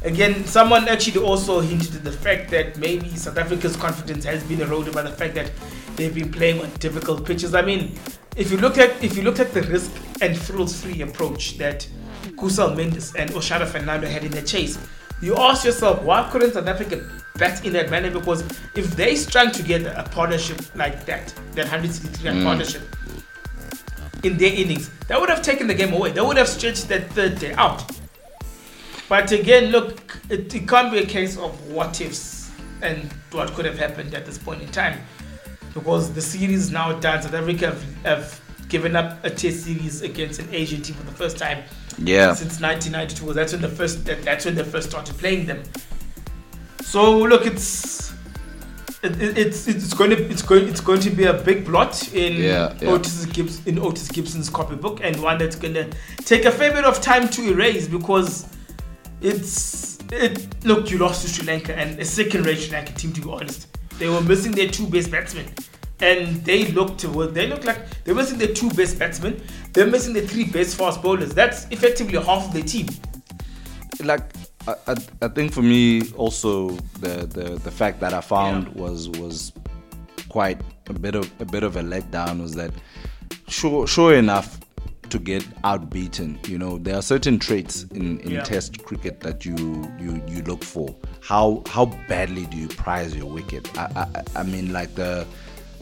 Again, 0.03 0.45
someone 0.45 0.89
actually 0.89 1.23
also 1.23 1.61
hinted 1.61 1.95
at 1.95 2.03
the 2.03 2.11
fact 2.11 2.51
that 2.51 2.77
maybe 2.77 3.09
South 3.15 3.37
Africa's 3.37 3.77
confidence 3.77 4.25
has 4.25 4.43
been 4.43 4.59
eroded 4.59 4.93
by 4.93 5.01
the 5.01 5.09
fact 5.09 5.33
that 5.35 5.49
they've 5.95 6.13
been 6.13 6.31
playing 6.31 6.61
on 6.61 6.69
difficult 6.79 7.25
pitches. 7.25 7.55
I 7.55 7.61
mean, 7.61 7.97
if 8.35 8.51
you 8.51 8.57
look 8.57 8.77
at 8.77 9.01
if 9.01 9.15
you 9.15 9.23
look 9.23 9.39
at 9.39 9.53
the 9.53 9.61
risk 9.63 9.91
and 10.21 10.37
thrills-free 10.37 11.01
approach 11.01 11.57
that 11.57 11.87
Kusal 12.35 12.75
Mendis 12.75 13.15
and 13.15 13.31
Oshada 13.31 13.65
Fernando 13.65 14.07
had 14.07 14.25
in 14.25 14.31
the 14.31 14.41
chase, 14.41 14.77
you 15.21 15.37
ask 15.37 15.63
yourself, 15.63 16.01
why 16.03 16.27
couldn't 16.31 16.51
South 16.53 16.67
Africa 16.67 17.09
bet 17.37 17.63
in 17.65 17.71
that 17.71 17.89
manner? 17.89 18.11
Because 18.11 18.41
if 18.75 18.95
they 18.97 19.15
strung 19.15 19.51
together 19.51 19.93
a 19.95 20.03
partnership 20.03 20.59
like 20.75 21.05
that, 21.05 21.33
that 21.53 21.65
163 21.71 22.29
mm. 22.29 22.43
partnership 22.43 22.81
in 24.23 24.37
their 24.37 24.53
innings, 24.53 24.89
that 25.07 25.17
would 25.19 25.29
have 25.29 25.41
taken 25.41 25.67
the 25.67 25.73
game 25.73 25.93
away. 25.93 26.11
They 26.11 26.21
would 26.21 26.37
have 26.37 26.49
stretched 26.49 26.89
that 26.89 27.09
third 27.11 27.39
day 27.39 27.53
out. 27.53 27.89
But 29.09 29.31
again, 29.31 29.71
look, 29.71 30.17
it, 30.29 30.53
it 30.53 30.67
can't 30.67 30.91
be 30.91 30.99
a 30.99 31.05
case 31.05 31.37
of 31.37 31.59
what 31.71 31.99
ifs 32.01 32.51
and 32.81 33.11
what 33.31 33.51
could 33.53 33.65
have 33.65 33.77
happened 33.77 34.13
at 34.13 34.25
this 34.25 34.37
point 34.37 34.61
in 34.61 34.69
time. 34.69 34.99
Because 35.73 36.13
the 36.13 36.21
series 36.21 36.71
now 36.71 36.93
done, 36.99 37.21
South 37.21 37.33
Africa 37.33 37.67
have, 37.67 37.83
have 38.03 38.41
given 38.69 38.95
up 38.95 39.23
a 39.23 39.29
test 39.29 39.65
series 39.65 40.01
against 40.01 40.39
an 40.39 40.47
Asian 40.53 40.81
team 40.81 40.95
for 40.95 41.03
the 41.05 41.11
first 41.11 41.37
time 41.37 41.63
Yeah. 41.97 42.33
since 42.33 42.59
1992. 42.61 43.33
That's 43.33 43.53
when 43.53 43.61
the 43.61 43.69
first 43.69 44.05
that, 44.05 44.23
that's 44.23 44.45
when 44.45 44.55
they 44.55 44.63
first 44.63 44.89
started 44.89 45.17
playing 45.17 45.45
them. 45.47 45.63
So 46.81 47.17
look, 47.19 47.45
it's 47.45 48.13
it, 49.03 49.21
it- 49.21 49.37
it's 49.37 49.67
it's 49.67 49.93
going 49.93 50.11
to 50.11 50.17
it's 50.29 50.41
going 50.41 50.67
it's 50.67 50.79
going 50.81 51.01
to 51.01 51.09
be 51.09 51.25
a 51.25 51.33
big 51.33 51.65
blot 51.65 52.13
in 52.13 52.33
Yeah, 52.41 52.73
yeah. 52.81 52.89
Otis 52.89 53.25
Gibbs 53.25 53.65
in 53.67 53.79
Otis 53.79 54.09
Gibson's 54.09 54.49
copybook 54.49 55.01
and 55.03 55.21
one 55.21 55.37
that's 55.39 55.55
going 55.55 55.73
to 55.73 55.89
take 56.25 56.45
a 56.45 56.51
fair 56.51 56.71
bit 56.71 56.85
of 56.85 57.01
time 57.01 57.27
to 57.29 57.49
erase 57.51 57.87
because 57.87 58.47
it's 59.23 59.99
it 60.11 60.63
look 60.65 60.91
you 60.91 60.97
lost 60.99 61.21
to 61.23 61.27
Sri 61.27 61.45
Lanka 61.45 61.75
and 61.75 61.99
a 61.99 62.05
second-rate 62.05 62.59
Sri 62.59 62.71
Lanka 62.71 62.93
team 62.93 63.13
to 63.13 63.21
be 63.21 63.29
honest. 63.31 63.67
They 63.99 64.09
were 64.09 64.21
missing 64.21 64.51
their 64.51 64.67
two 64.69 64.87
best 64.87 65.09
batsmen. 65.11 65.45
And 66.01 66.43
they 66.43 66.65
looked 66.67 67.05
well, 67.05 67.29
they 67.29 67.47
look 67.47 67.63
like 67.63 67.79
they're 68.03 68.15
missing 68.15 68.37
their 68.37 68.53
two 68.53 68.69
best 68.71 68.99
batsmen. 68.99 69.41
They're 69.71 69.87
missing 69.87 70.13
their 70.13 70.27
three 70.27 70.43
best 70.45 70.75
fast 70.77 71.01
bowlers. 71.01 71.33
That's 71.33 71.65
effectively 71.71 72.17
half 72.21 72.47
of 72.47 72.53
the 72.53 72.61
team. 72.61 72.87
like 74.03 74.23
I, 74.67 74.75
I, 74.87 74.95
I 75.21 75.27
think 75.29 75.53
for 75.53 75.61
me 75.61 76.01
also 76.13 76.71
the, 76.99 77.25
the 77.37 77.59
the 77.63 77.71
fact 77.71 77.99
that 78.01 78.13
I 78.13 78.21
found 78.21 78.67
Yeah. 78.67 78.81
was 78.83 79.09
was 79.09 79.53
quite 80.29 80.59
a 80.87 80.93
bit 80.93 81.15
of 81.15 81.31
a 81.39 81.45
bit 81.45 81.63
of 81.63 81.75
a 81.77 81.81
letdown 81.83 82.41
was 82.41 82.53
that 82.55 82.71
sure 83.47 83.87
sure 83.87 84.15
enough 84.15 84.59
to 85.09 85.19
get 85.19 85.43
outbeaten 85.63 86.37
you 86.47 86.57
know 86.57 86.77
there 86.79 86.95
are 86.95 87.01
certain 87.01 87.37
traits 87.39 87.83
in, 87.93 88.19
in 88.21 88.31
Yeah. 88.31 88.43
test 88.43 88.83
cricket 88.83 89.19
that 89.21 89.45
you, 89.45 89.55
you 89.99 90.21
you 90.27 90.41
look 90.43 90.63
for 90.63 90.95
how 91.21 91.61
how 91.67 91.85
badly 92.07 92.45
do 92.47 92.57
you 92.57 92.67
prize 92.67 93.15
your 93.15 93.27
wicket 93.27 93.69
I, 93.77 94.05
I 94.15 94.23
I 94.39 94.43
mean 94.43 94.73
like 94.73 94.95
the 94.95 95.25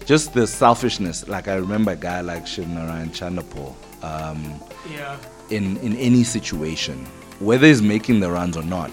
just 0.05 0.33
the 0.33 0.47
selfishness 0.47 1.27
like 1.27 1.47
I 1.47 1.55
remember 1.55 1.91
a 1.91 1.95
guy 1.95 2.21
like 2.21 2.45
Shivnarine 2.45 3.09
Chanderpaul 3.11 3.73
um, 4.03 4.59
Yeah. 4.91 5.17
in 5.49 5.77
in 5.77 5.95
any 5.97 6.23
situation, 6.23 7.05
whether 7.39 7.67
he's 7.67 7.81
making 7.83 8.19
the 8.19 8.31
runs 8.31 8.57
or 8.57 8.63
not, 8.63 8.89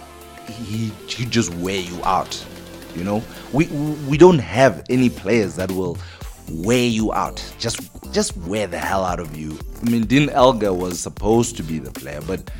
he 0.47 0.93
he 1.07 1.25
just 1.25 1.53
wear 1.55 1.81
you 1.81 1.99
out. 2.05 2.45
You 2.95 3.05
know, 3.05 3.23
we 3.53 3.67
we 4.09 4.19
don't 4.19 4.39
have 4.39 4.85
any 4.91 5.09
players 5.09 5.57
that 5.57 5.71
will 5.73 5.97
wear 6.51 6.87
you 6.87 7.13
out. 7.13 7.43
Just 7.59 7.81
just 8.13 8.37
wear 8.39 8.67
the 8.67 8.79
hell 8.79 9.05
out 9.05 9.21
of 9.21 9.37
you. 9.37 9.59
I 9.85 9.91
mean, 9.91 10.07
Dean 10.07 10.29
Elgar 10.31 10.73
was 10.73 10.99
supposed 11.01 11.57
to 11.57 11.63
be 11.63 11.79
the 11.79 11.91
player, 11.91 12.21
but 12.27 12.51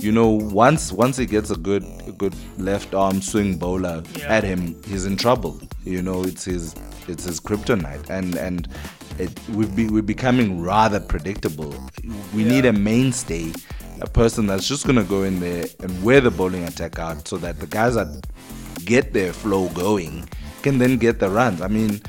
you 0.00 0.12
know, 0.12 0.28
once 0.28 0.92
once 0.92 1.16
he 1.16 1.26
gets 1.26 1.50
a 1.50 1.56
good 1.56 1.84
a 2.06 2.12
good 2.12 2.34
left 2.58 2.94
arm 2.94 3.22
swing 3.22 3.56
bowler 3.56 4.02
Yeah. 4.18 4.26
at 4.36 4.44
him, 4.44 4.80
he's 4.86 5.04
in 5.06 5.16
trouble. 5.16 5.60
You 5.84 6.02
know, 6.02 6.22
it's 6.24 6.44
his 6.44 6.74
it's 7.08 7.24
his 7.24 7.40
kryptonite, 7.40 8.10
and 8.10 8.36
and 8.36 8.68
it 9.18 9.30
we've 9.50 9.74
be, 9.74 9.88
we're 9.88 10.02
becoming 10.02 10.60
rather 10.60 11.00
predictable. 11.00 11.74
We 12.34 12.42
Yeah. 12.44 12.50
need 12.50 12.64
a 12.66 12.72
mainstay, 12.72 13.52
a 14.00 14.06
person 14.06 14.46
that's 14.46 14.68
just 14.68 14.86
gonna 14.86 15.04
go 15.04 15.22
in 15.22 15.40
there 15.40 15.66
and 15.80 16.02
wear 16.02 16.20
the 16.20 16.30
bowling 16.30 16.64
attack 16.64 16.98
out, 16.98 17.26
so 17.26 17.36
that 17.38 17.60
the 17.60 17.66
guys 17.66 17.94
that 17.94 18.08
get 18.84 19.12
their 19.14 19.32
flow 19.32 19.68
going 19.70 20.28
can 20.62 20.78
then 20.78 20.98
get 20.98 21.20
the 21.20 21.30
runs. 21.30 21.62
I 21.62 21.68
mean, 21.68 22.00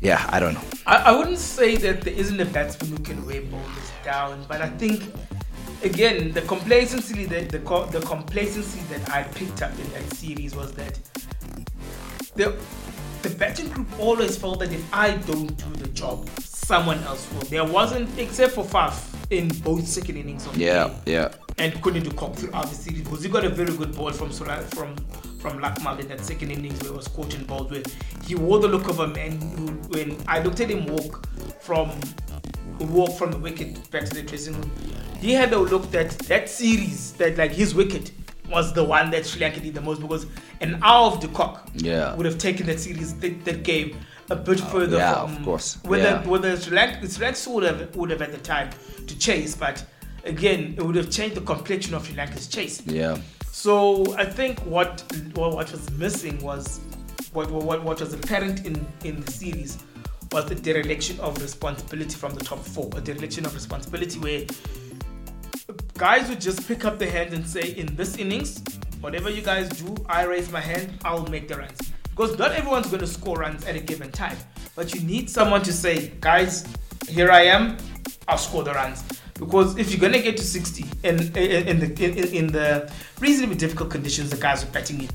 yeah, 0.00 0.24
I 0.28 0.40
don't 0.40 0.54
know. 0.54 0.62
I, 0.86 0.96
I 0.96 1.12
wouldn't 1.12 1.38
say 1.38 1.76
that 1.76 2.02
there 2.02 2.14
isn't 2.14 2.40
a 2.40 2.46
batsman 2.46 2.90
who 2.90 3.02
can 3.02 3.26
weigh 3.26 3.40
bowlers 3.40 3.92
down, 4.04 4.44
but 4.48 4.60
I 4.62 4.68
think 4.68 5.02
again 5.82 6.32
the 6.32 6.42
complacency 6.42 7.24
that 7.26 7.50
the 7.50 7.58
co- 7.60 7.86
the 7.86 8.00
complacency 8.00 8.80
that 8.92 9.10
I 9.10 9.22
picked 9.24 9.62
up 9.62 9.72
in 9.78 9.90
that 9.92 10.14
series 10.14 10.54
was 10.54 10.72
that 10.72 10.98
the 12.34 12.56
the 13.22 13.30
batting 13.30 13.68
group 13.68 13.86
always 13.98 14.36
felt 14.38 14.60
that 14.60 14.72
if 14.72 14.94
I 14.94 15.12
don't 15.12 15.54
do 15.56 15.70
the 15.82 15.88
job, 15.88 16.28
someone 16.40 16.98
else 17.00 17.30
will. 17.32 17.42
There 17.42 17.64
wasn't 17.64 18.08
except 18.18 18.54
for 18.54 18.64
Faf 18.64 19.10
in 19.30 19.48
both 19.48 19.86
second 19.86 20.16
innings 20.16 20.46
of 20.46 20.54
the 20.54 20.60
game 20.60 20.90
yeah. 21.06 21.28
and 21.58 21.80
Quinton 21.82 22.02
de 22.02 22.10
Kock 22.14 22.34
throughout 22.34 22.68
the 22.68 22.74
series 22.74 23.02
because 23.02 23.22
he 23.22 23.28
got 23.28 23.44
a 23.44 23.50
very 23.50 23.76
good 23.76 23.94
ball 23.94 24.12
from 24.12 24.32
Sura, 24.32 24.58
from 24.74 24.96
from 25.40 25.58
Lakmal 25.58 25.98
in 25.98 26.08
that 26.08 26.20
second 26.20 26.50
innings 26.50 26.78
where 26.82 26.90
he 26.92 26.96
was 26.96 27.08
caught 27.08 27.34
in 27.34 27.44
balls 27.44 27.70
where 27.70 27.82
he 28.26 28.34
wore 28.34 28.58
the 28.58 28.68
look 28.68 28.88
of 28.88 29.00
a 29.00 29.06
man 29.08 29.40
who 29.40 29.66
when 29.96 30.16
I 30.28 30.40
looked 30.42 30.60
at 30.60 30.70
him 30.70 30.86
walk 30.86 31.26
from 31.60 31.90
walk 32.78 33.16
from 33.18 33.30
the 33.32 33.38
wicket 33.38 33.90
back 33.90 34.04
to 34.06 34.14
the 34.14 34.22
dressing 34.22 34.54
room 34.54 34.70
he 35.20 35.32
had 35.32 35.52
a 35.52 35.58
look 35.58 35.90
that 35.90 36.10
that 36.20 36.48
series 36.48 37.12
that 37.14 37.36
like 37.36 37.52
his 37.52 37.74
wicket 37.74 38.12
was 38.48 38.72
the 38.72 38.82
one 38.82 39.10
that 39.10 39.24
Sri 39.26 39.40
Lanka 39.40 39.60
did 39.60 39.74
the 39.74 39.80
most 39.80 40.00
because 40.00 40.26
an 40.60 40.78
hour 40.82 41.12
of 41.12 41.20
de 41.20 41.28
Kock 41.28 41.68
Yeah. 41.74 42.14
would 42.16 42.26
have 42.26 42.38
taken 42.38 42.66
that 42.66 42.80
series 42.80 43.14
that, 43.20 43.44
that 43.44 43.62
game 43.62 43.96
a 44.28 44.36
bit 44.36 44.60
oh, 44.62 44.66
further 44.66 44.96
yeah, 44.96 45.14
from 45.24 45.36
of 45.36 45.44
course. 45.44 45.78
whether 45.84 46.02
Yeah. 46.04 46.26
whether 46.28 46.56
Sri 46.56 46.74
Lanka, 46.76 47.08
Sri 47.08 47.24
Lanka 47.26 47.50
would 47.50 47.64
have 47.64 47.96
would 47.96 48.10
have 48.10 48.22
at 48.22 48.32
the 48.32 48.38
time 48.38 48.70
to 49.06 49.18
chase, 49.18 49.54
but 49.56 49.84
again 50.24 50.74
it 50.76 50.82
would 50.84 50.96
have 50.96 51.10
changed 51.10 51.36
the 51.36 51.40
complexion 51.42 51.94
of 51.94 52.06
Sri 52.06 52.16
Lanka's 52.16 52.46
chase. 52.46 52.82
Yeah. 52.86 53.16
So 53.52 54.14
I 54.16 54.24
think 54.24 54.58
what 54.60 55.02
what, 55.34 55.52
what 55.54 55.72
was 55.72 55.90
missing 55.92 56.38
was 56.40 56.80
what, 57.32 57.50
what 57.50 57.82
what 57.82 58.00
was 58.00 58.14
apparent 58.14 58.66
in 58.66 58.86
in 59.04 59.20
the 59.20 59.30
series 59.30 59.78
was 60.32 60.46
the 60.46 60.54
dereliction 60.54 61.18
of 61.20 61.40
responsibility 61.42 62.14
from 62.14 62.34
the 62.34 62.44
top 62.44 62.60
four, 62.60 62.88
a 62.96 63.00
dereliction 63.00 63.44
of 63.44 63.54
responsibility 63.54 64.18
where 64.20 64.44
guys 65.94 66.28
would 66.28 66.40
just 66.40 66.66
pick 66.68 66.84
up 66.84 66.98
the 66.98 67.10
hand 67.10 67.32
and 67.34 67.46
say, 67.46 67.72
in 67.72 67.94
this 67.96 68.16
innings, 68.16 68.62
whatever 69.00 69.28
you 69.28 69.42
guys 69.42 69.68
do, 69.70 69.94
I 70.08 70.24
raise 70.24 70.50
my 70.50 70.60
hand, 70.60 70.98
I'll 71.04 71.26
make 71.26 71.48
the 71.48 71.56
runs. 71.56 71.78
Because 72.10 72.38
not 72.38 72.52
everyone's 72.52 72.86
going 72.86 73.00
to 73.00 73.06
score 73.06 73.38
runs 73.38 73.64
at 73.66 73.74
a 73.74 73.80
given 73.80 74.10
time, 74.12 74.36
but 74.76 74.94
you 74.94 75.00
need 75.00 75.28
someone 75.28 75.62
to 75.62 75.72
say, 75.72 76.12
guys, 76.20 76.64
here 77.08 77.30
I 77.30 77.42
am, 77.42 77.76
I'll 78.28 78.38
score 78.38 78.62
the 78.62 78.72
runs. 78.72 79.02
Because 79.40 79.76
if 79.78 79.90
you're 79.90 79.98
going 80.00 80.12
to 80.12 80.20
get 80.22 80.36
to 80.36 80.44
60 80.44 80.84
in, 81.02 81.18
in, 81.36 81.68
in 81.68 81.80
the, 81.80 82.04
in, 82.04 82.34
in 82.34 82.46
the 82.46 82.92
reasonably 83.18 83.56
difficult 83.56 83.90
conditions 83.90 84.30
the 84.30 84.36
guys 84.36 84.62
are 84.62 84.68
batting 84.68 85.00
in, 85.00 85.08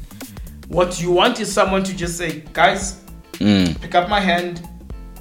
what 0.67 1.00
you 1.00 1.12
want 1.12 1.39
is 1.39 1.53
someone 1.53 1.84
to 1.84 1.96
just 1.96 2.17
say, 2.17 2.41
guys, 2.51 3.01
Mm. 3.39 3.79
pick 3.82 3.94
up 3.96 4.08
my 4.08 4.22
hand, 4.22 4.65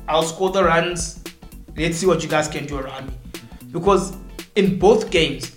I'll 0.06 0.22
score 0.22 0.50
the 0.50 0.62
runs. 0.62 1.22
Let's 1.76 1.96
see 1.98 2.06
what 2.06 2.22
you 2.22 2.28
guys 2.28 2.46
can 2.46 2.64
do 2.64 2.78
around 2.78 3.08
me. 3.08 3.14
Because 3.72 4.16
in 4.54 4.78
both 4.78 5.10
games, 5.10 5.50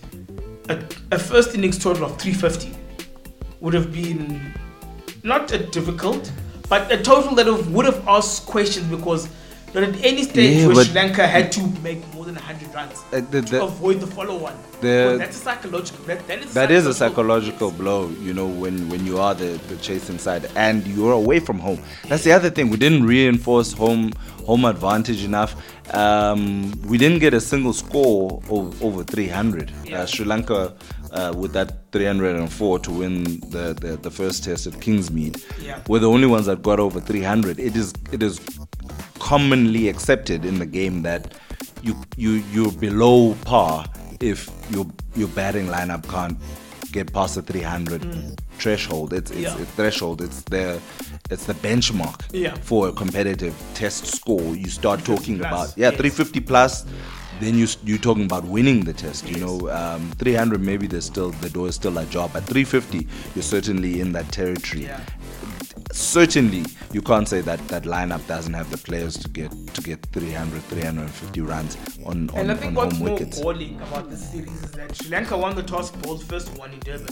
a, 0.67 0.83
a 1.11 1.19
first 1.19 1.53
innings 1.53 1.77
total 1.77 2.05
of 2.05 2.19
350 2.19 2.75
would 3.61 3.75
have 3.75 3.93
been 3.93 4.41
not 5.23 5.51
a 5.51 5.59
difficult, 5.67 6.31
but 6.67 6.91
a 6.91 6.97
total 6.97 7.35
that 7.35 7.45
would 7.67 7.85
have 7.85 8.07
asked 8.07 8.47
questions 8.47 8.87
because 8.87 9.29
not 9.73 9.83
at 9.83 10.03
any 10.03 10.23
stage 10.23 10.57
Yeah, 10.57 10.67
where 10.67 10.85
Sri 10.85 10.93
Lanka 10.93 11.27
had 11.27 11.51
to 11.53 11.61
make 11.83 12.01
more 12.13 12.25
than 12.25 12.35
100 12.35 12.73
runs 12.73 12.93
Uh, 13.13 13.21
the- 13.31 13.41
to 13.41 13.63
avoid 13.63 13.99
the 13.99 14.07
follow-on. 14.07 14.53
the- 14.81 15.15
that's 15.19 15.37
a 15.37 15.39
psychological. 15.39 16.03
That, 16.05 16.25
that 16.27 16.39
is, 16.43 16.53
That 16.53 16.71
is 16.71 16.85
a 16.85 16.93
psychological 16.93 17.71
blow, 17.71 18.09
you 18.21 18.33
know, 18.33 18.47
when, 18.47 18.89
when 18.89 19.05
you 19.05 19.19
are 19.19 19.35
the, 19.35 19.59
the 19.69 19.75
chasing 19.77 20.17
side 20.19 20.49
and 20.55 20.85
you're 20.87 21.11
away 21.13 21.39
from 21.39 21.59
home. 21.59 21.79
That's 22.07 22.23
the 22.23 22.31
other 22.31 22.49
thing. 22.49 22.69
We 22.69 22.77
didn't 22.77 23.05
reinforce 23.05 23.73
home 23.73 24.13
home 24.45 24.63
advantage 24.63 25.25
enough. 25.25 25.55
Um, 25.93 26.71
we 26.87 26.97
didn't 26.97 27.19
get 27.19 27.33
a 27.33 27.41
single 27.41 27.73
score 27.73 28.41
over, 28.49 28.85
over 28.85 29.03
300. 29.03 29.71
Yeah. 29.83 30.01
Uh, 30.01 30.05
Sri 30.05 30.23
Lanka 30.25 30.73
uh, 31.11 31.33
with 31.35 31.51
that 31.53 31.91
304 31.91 32.79
to 32.79 32.91
win 32.91 33.23
the, 33.49 33.73
the, 33.79 33.97
the 34.01 34.09
first 34.11 34.43
test 34.45 34.67
at 34.67 34.73
Kingsmead 34.73 35.43
Yeah. 35.61 35.79
were 35.89 35.99
the 35.99 36.09
only 36.09 36.27
ones 36.27 36.45
that 36.45 36.61
got 36.63 36.79
over 36.79 37.01
300. 37.01 37.59
It 37.59 37.75
is 37.75 37.93
it 38.13 38.23
is 38.23 38.39
commonly 39.31 39.89
accepted 39.89 40.45
in 40.45 40.57
the 40.59 40.65
game 40.65 41.01
that 41.03 41.33
you 41.83 41.93
you 42.15 42.31
you're 42.53 42.71
below 42.71 43.35
par 43.43 43.85
if 44.21 44.49
your 44.71 44.85
your 45.15 45.27
batting 45.29 45.67
lineup 45.67 46.07
can't 46.09 46.37
get 46.93 47.11
past 47.13 47.35
the 47.35 47.41
300 47.41 48.01
threshold. 48.57 49.11
It's 49.13 49.29
it's 49.31 49.39
Mm. 49.53 49.57
Yeah. 49.57 49.63
a 49.63 49.65
threshold. 49.77 50.21
It's 50.21 50.41
the 50.43 50.79
it's 51.29 51.45
the 51.45 51.55
benchmark 51.55 52.21
Yeah. 52.31 52.55
for 52.61 52.87
a 52.87 52.93
competitive 52.93 53.53
test 53.73 54.05
score. 54.07 54.55
You 54.55 54.69
start 54.69 55.03
talking 55.03 55.37
plus, 55.39 55.51
about 55.73 55.77
yeah 55.77 55.89
yes. 55.89 55.97
350 55.99 56.39
plus. 56.39 56.85
Then 57.41 57.55
you 57.61 57.67
you're 57.87 57.99
talking 58.09 58.25
about 58.25 58.45
winning 58.45 58.79
the 58.85 58.93
test. 58.93 59.29
You 59.29 59.39
know, 59.45 59.55
um, 59.69 60.09
300 60.17 60.59
maybe 60.61 60.87
there's 60.87 61.05
still 61.05 61.31
the 61.41 61.49
door 61.49 61.67
is 61.67 61.75
still 61.75 61.97
ajar, 61.97 62.29
but 62.33 62.43
350 62.45 63.05
you're 63.35 63.43
certainly 63.55 63.99
in 63.99 64.13
that 64.13 64.31
territory 64.31 64.85
Yeah. 64.85 65.01
Certainly 65.91 66.63
you 66.91 67.01
can't 67.01 67.27
say 67.27 67.41
that 67.41 67.65
that 67.67 67.83
lineup 67.83 68.25
doesn't 68.27 68.53
have 68.53 68.69
the 68.71 68.77
players 68.77 69.17
to 69.17 69.29
get 69.29 69.51
to 69.73 69.81
get 69.81 70.05
300 70.07 70.61
350 70.63 71.41
runs 71.41 71.77
on 72.05 72.29
on, 72.31 72.39
And 72.39 72.51
I 72.51 72.53
on 72.53 72.59
think 72.59 72.77
home 72.77 72.95
more 72.97 73.09
wickets. 73.11 73.41
galling 73.41 73.75
about 73.81 74.09
this 74.09 74.31
series 74.31 74.63
is 74.63 74.71
that 74.71 74.95
Sri 74.95 75.09
Lanka 75.09 75.37
won 75.37 75.55
the 75.55 75.63
toss, 75.63 75.91
bowled 75.91 76.23
first, 76.23 76.55
won 76.57 76.71
in 76.71 76.79
Durban. 76.79 77.07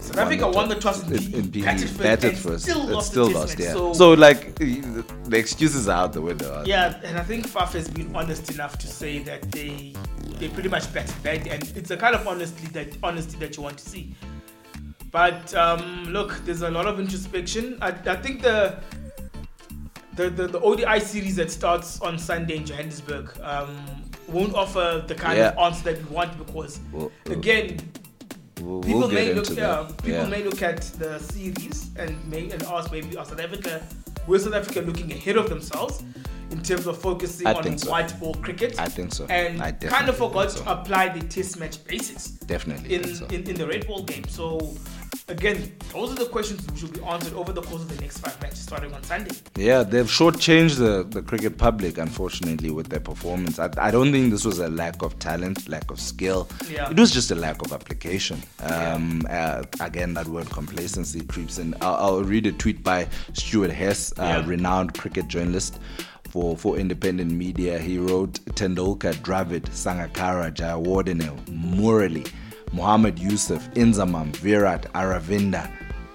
South 0.00 0.16
Won 0.16 0.26
Africa 0.26 0.44
the 0.44 0.50
won 0.50 0.68
the 0.68 0.74
toss 0.76 1.02
in, 1.02 1.34
in, 1.34 1.34
in 1.34 1.62
batted 1.62 1.88
first, 1.88 1.98
batted 1.98 2.38
first. 2.38 2.64
still 2.64 2.82
it's 2.82 2.90
lost 2.92 3.10
still 3.10 3.30
lost 3.30 3.58
yeah. 3.58 3.72
So, 3.72 3.92
so, 3.92 4.12
like 4.12 4.54
the 4.54 5.04
excuses 5.36 5.88
are 5.88 6.04
out 6.04 6.12
the 6.12 6.22
window 6.22 6.62
yeah, 6.64 7.00
and 7.04 7.18
I 7.18 7.22
think 7.22 7.46
Faf 7.48 7.72
has 7.72 7.88
been 7.88 8.14
honest 8.14 8.50
enough 8.50 8.78
to 8.78 8.86
say 8.86 9.18
that 9.20 9.50
they 9.50 9.94
they 10.38 10.48
pretty 10.48 10.68
much 10.68 10.92
batted 10.94 11.20
bad, 11.22 11.46
and 11.48 11.62
it's 11.76 11.90
a 11.90 11.96
kind 11.96 12.14
of 12.14 12.26
honesty 12.26 12.68
that 12.68 12.96
honesty 13.02 13.36
that 13.38 13.56
you 13.56 13.62
want 13.62 13.78
to 13.78 13.88
see. 13.88 14.14
But 15.10 15.54
um, 15.54 16.04
look, 16.12 16.36
there's 16.44 16.62
a 16.62 16.70
lot 16.70 16.86
of 16.86 17.00
introspection. 17.00 17.78
I, 17.80 17.88
I 17.88 18.16
think 18.16 18.42
the 18.42 18.78
the, 20.14 20.28
the, 20.30 20.48
the 20.48 20.60
ODI 20.60 20.98
series 20.98 21.36
that 21.36 21.48
starts 21.50 22.00
on 22.00 22.18
Sunday 22.18 22.56
in 22.56 22.66
Johannesburg 22.66 23.30
um, 23.40 23.76
won't 24.26 24.52
offer 24.54 25.04
the 25.06 25.14
kind 25.14 25.38
Yeah. 25.38 25.50
of 25.50 25.58
answer 25.58 25.84
that 25.92 25.98
we 26.04 26.14
want 26.14 26.36
because, 26.36 26.80
We'll- 26.92 27.12
again, 27.26 27.78
We'll, 28.60 28.82
people 28.82 29.00
we'll 29.02 29.08
may 29.10 29.32
look 29.32 29.48
yeah, 29.56 29.88
people 30.02 30.10
Yeah. 30.22 30.26
may 30.26 30.42
look 30.42 30.62
at 30.62 30.80
the 30.98 31.20
series 31.20 31.90
and 31.96 32.16
may 32.28 32.50
and 32.50 32.60
ask 32.64 32.90
maybe 32.90 33.16
are 33.16 33.24
South 33.24 33.38
Africa 33.38 33.80
will 34.26 34.40
South 34.40 34.54
Africa 34.54 34.80
looking 34.80 35.12
ahead 35.12 35.36
of 35.36 35.48
themselves 35.48 36.02
in 36.50 36.60
terms 36.64 36.88
of 36.88 36.98
focusing 37.00 37.46
I 37.46 37.52
on 37.52 37.78
so. 37.78 37.88
white 37.88 38.18
ball 38.18 38.34
cricket 38.34 38.76
I 38.80 38.86
think 38.88 39.14
so. 39.14 39.26
and 39.26 39.62
I 39.62 39.70
kind 39.70 40.08
of 40.08 40.16
forgot 40.16 40.50
think 40.50 40.64
to 40.64 40.72
apply 40.72 41.10
the 41.16 41.24
test 41.28 41.60
match 41.60 41.84
basis. 41.84 42.30
Definitely. 42.30 42.94
in, 42.96 43.14
so. 43.14 43.26
in, 43.26 43.48
in 43.48 43.54
the 43.54 43.66
red 43.68 43.86
ball 43.86 44.02
game. 44.02 44.24
So 44.26 44.74
again, 45.28 45.72
those 45.92 46.12
are 46.12 46.14
the 46.14 46.26
questions 46.26 46.66
which 46.70 46.82
will 46.82 46.90
be 46.90 47.02
answered 47.02 47.34
over 47.34 47.52
the 47.52 47.62
course 47.62 47.82
of 47.82 47.94
the 47.94 48.00
next 48.00 48.18
five 48.18 48.40
matches 48.40 48.60
starting 48.60 48.92
on 48.94 49.02
Sunday. 49.02 49.30
Yeah, 49.56 49.82
they've 49.82 50.06
shortchanged 50.06 50.78
the, 50.78 51.04
the 51.08 51.22
cricket 51.22 51.58
public, 51.58 51.98
unfortunately, 51.98 52.70
with 52.70 52.88
their 52.88 53.00
performance. 53.00 53.58
I, 53.58 53.70
I 53.78 53.90
don't 53.90 54.10
think 54.12 54.30
this 54.30 54.44
was 54.44 54.58
a 54.58 54.68
lack 54.68 55.02
of 55.02 55.18
talent, 55.18 55.68
lack 55.68 55.90
of 55.90 56.00
skill. 56.00 56.48
Yeah. 56.70 56.90
It 56.90 56.98
was 56.98 57.10
just 57.12 57.30
a 57.30 57.34
lack 57.34 57.62
of 57.62 57.72
application. 57.72 58.42
Um, 58.60 59.26
uh, 59.28 59.62
again, 59.80 60.14
that 60.14 60.26
word 60.26 60.50
complacency 60.50 61.20
creeps 61.22 61.58
in. 61.58 61.74
I'll, 61.80 61.94
I'll 61.94 62.24
read 62.24 62.46
a 62.46 62.52
tweet 62.52 62.82
by 62.82 63.08
Stuart 63.34 63.70
Hess, 63.70 64.12
Yeah. 64.16 64.44
renowned 64.46 64.94
cricket 64.98 65.28
journalist. 65.28 65.78
For, 66.30 66.58
for 66.58 66.76
independent 66.76 67.30
media, 67.32 67.78
he 67.78 67.96
wrote 67.96 68.34
Tendulkar, 68.50 69.14
Dravid, 69.14 69.62
Sangakkara, 69.70 70.52
Jayawardene, 70.52 71.34
Murali, 71.46 72.30
Muhammad 72.72 73.18
Yusuf, 73.18 73.68
Inzamam, 73.74 74.34
Virat, 74.36 74.92
Aravinda, 74.94 75.70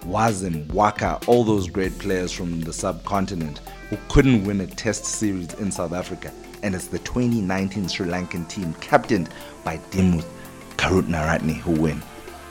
Wasim, 0.05 0.65
Waqar, 0.67 1.25
all 1.27 1.43
those 1.43 1.67
great 1.67 1.98
players 2.00 2.31
from 2.31 2.62
the 2.62 2.74
subcontinent 2.74 3.60
who 3.89 3.98
couldn't 4.10 4.45
win 4.45 4.62
a 4.62 4.67
test 4.67 5.05
series 5.05 5.53
in 5.55 5.72
South 5.72 5.93
Africa. 5.93 6.31
And 6.62 6.75
it's 6.75 6.88
the 6.88 7.00
2019 7.00 7.88
Sri 7.88 8.07
Lankan 8.07 8.48
team, 8.48 8.74
captained 8.75 9.29
by 9.63 9.77
Dimuth 9.91 10.25
Karunaratne, 10.77 11.55
who 11.57 11.72
win. 11.72 12.01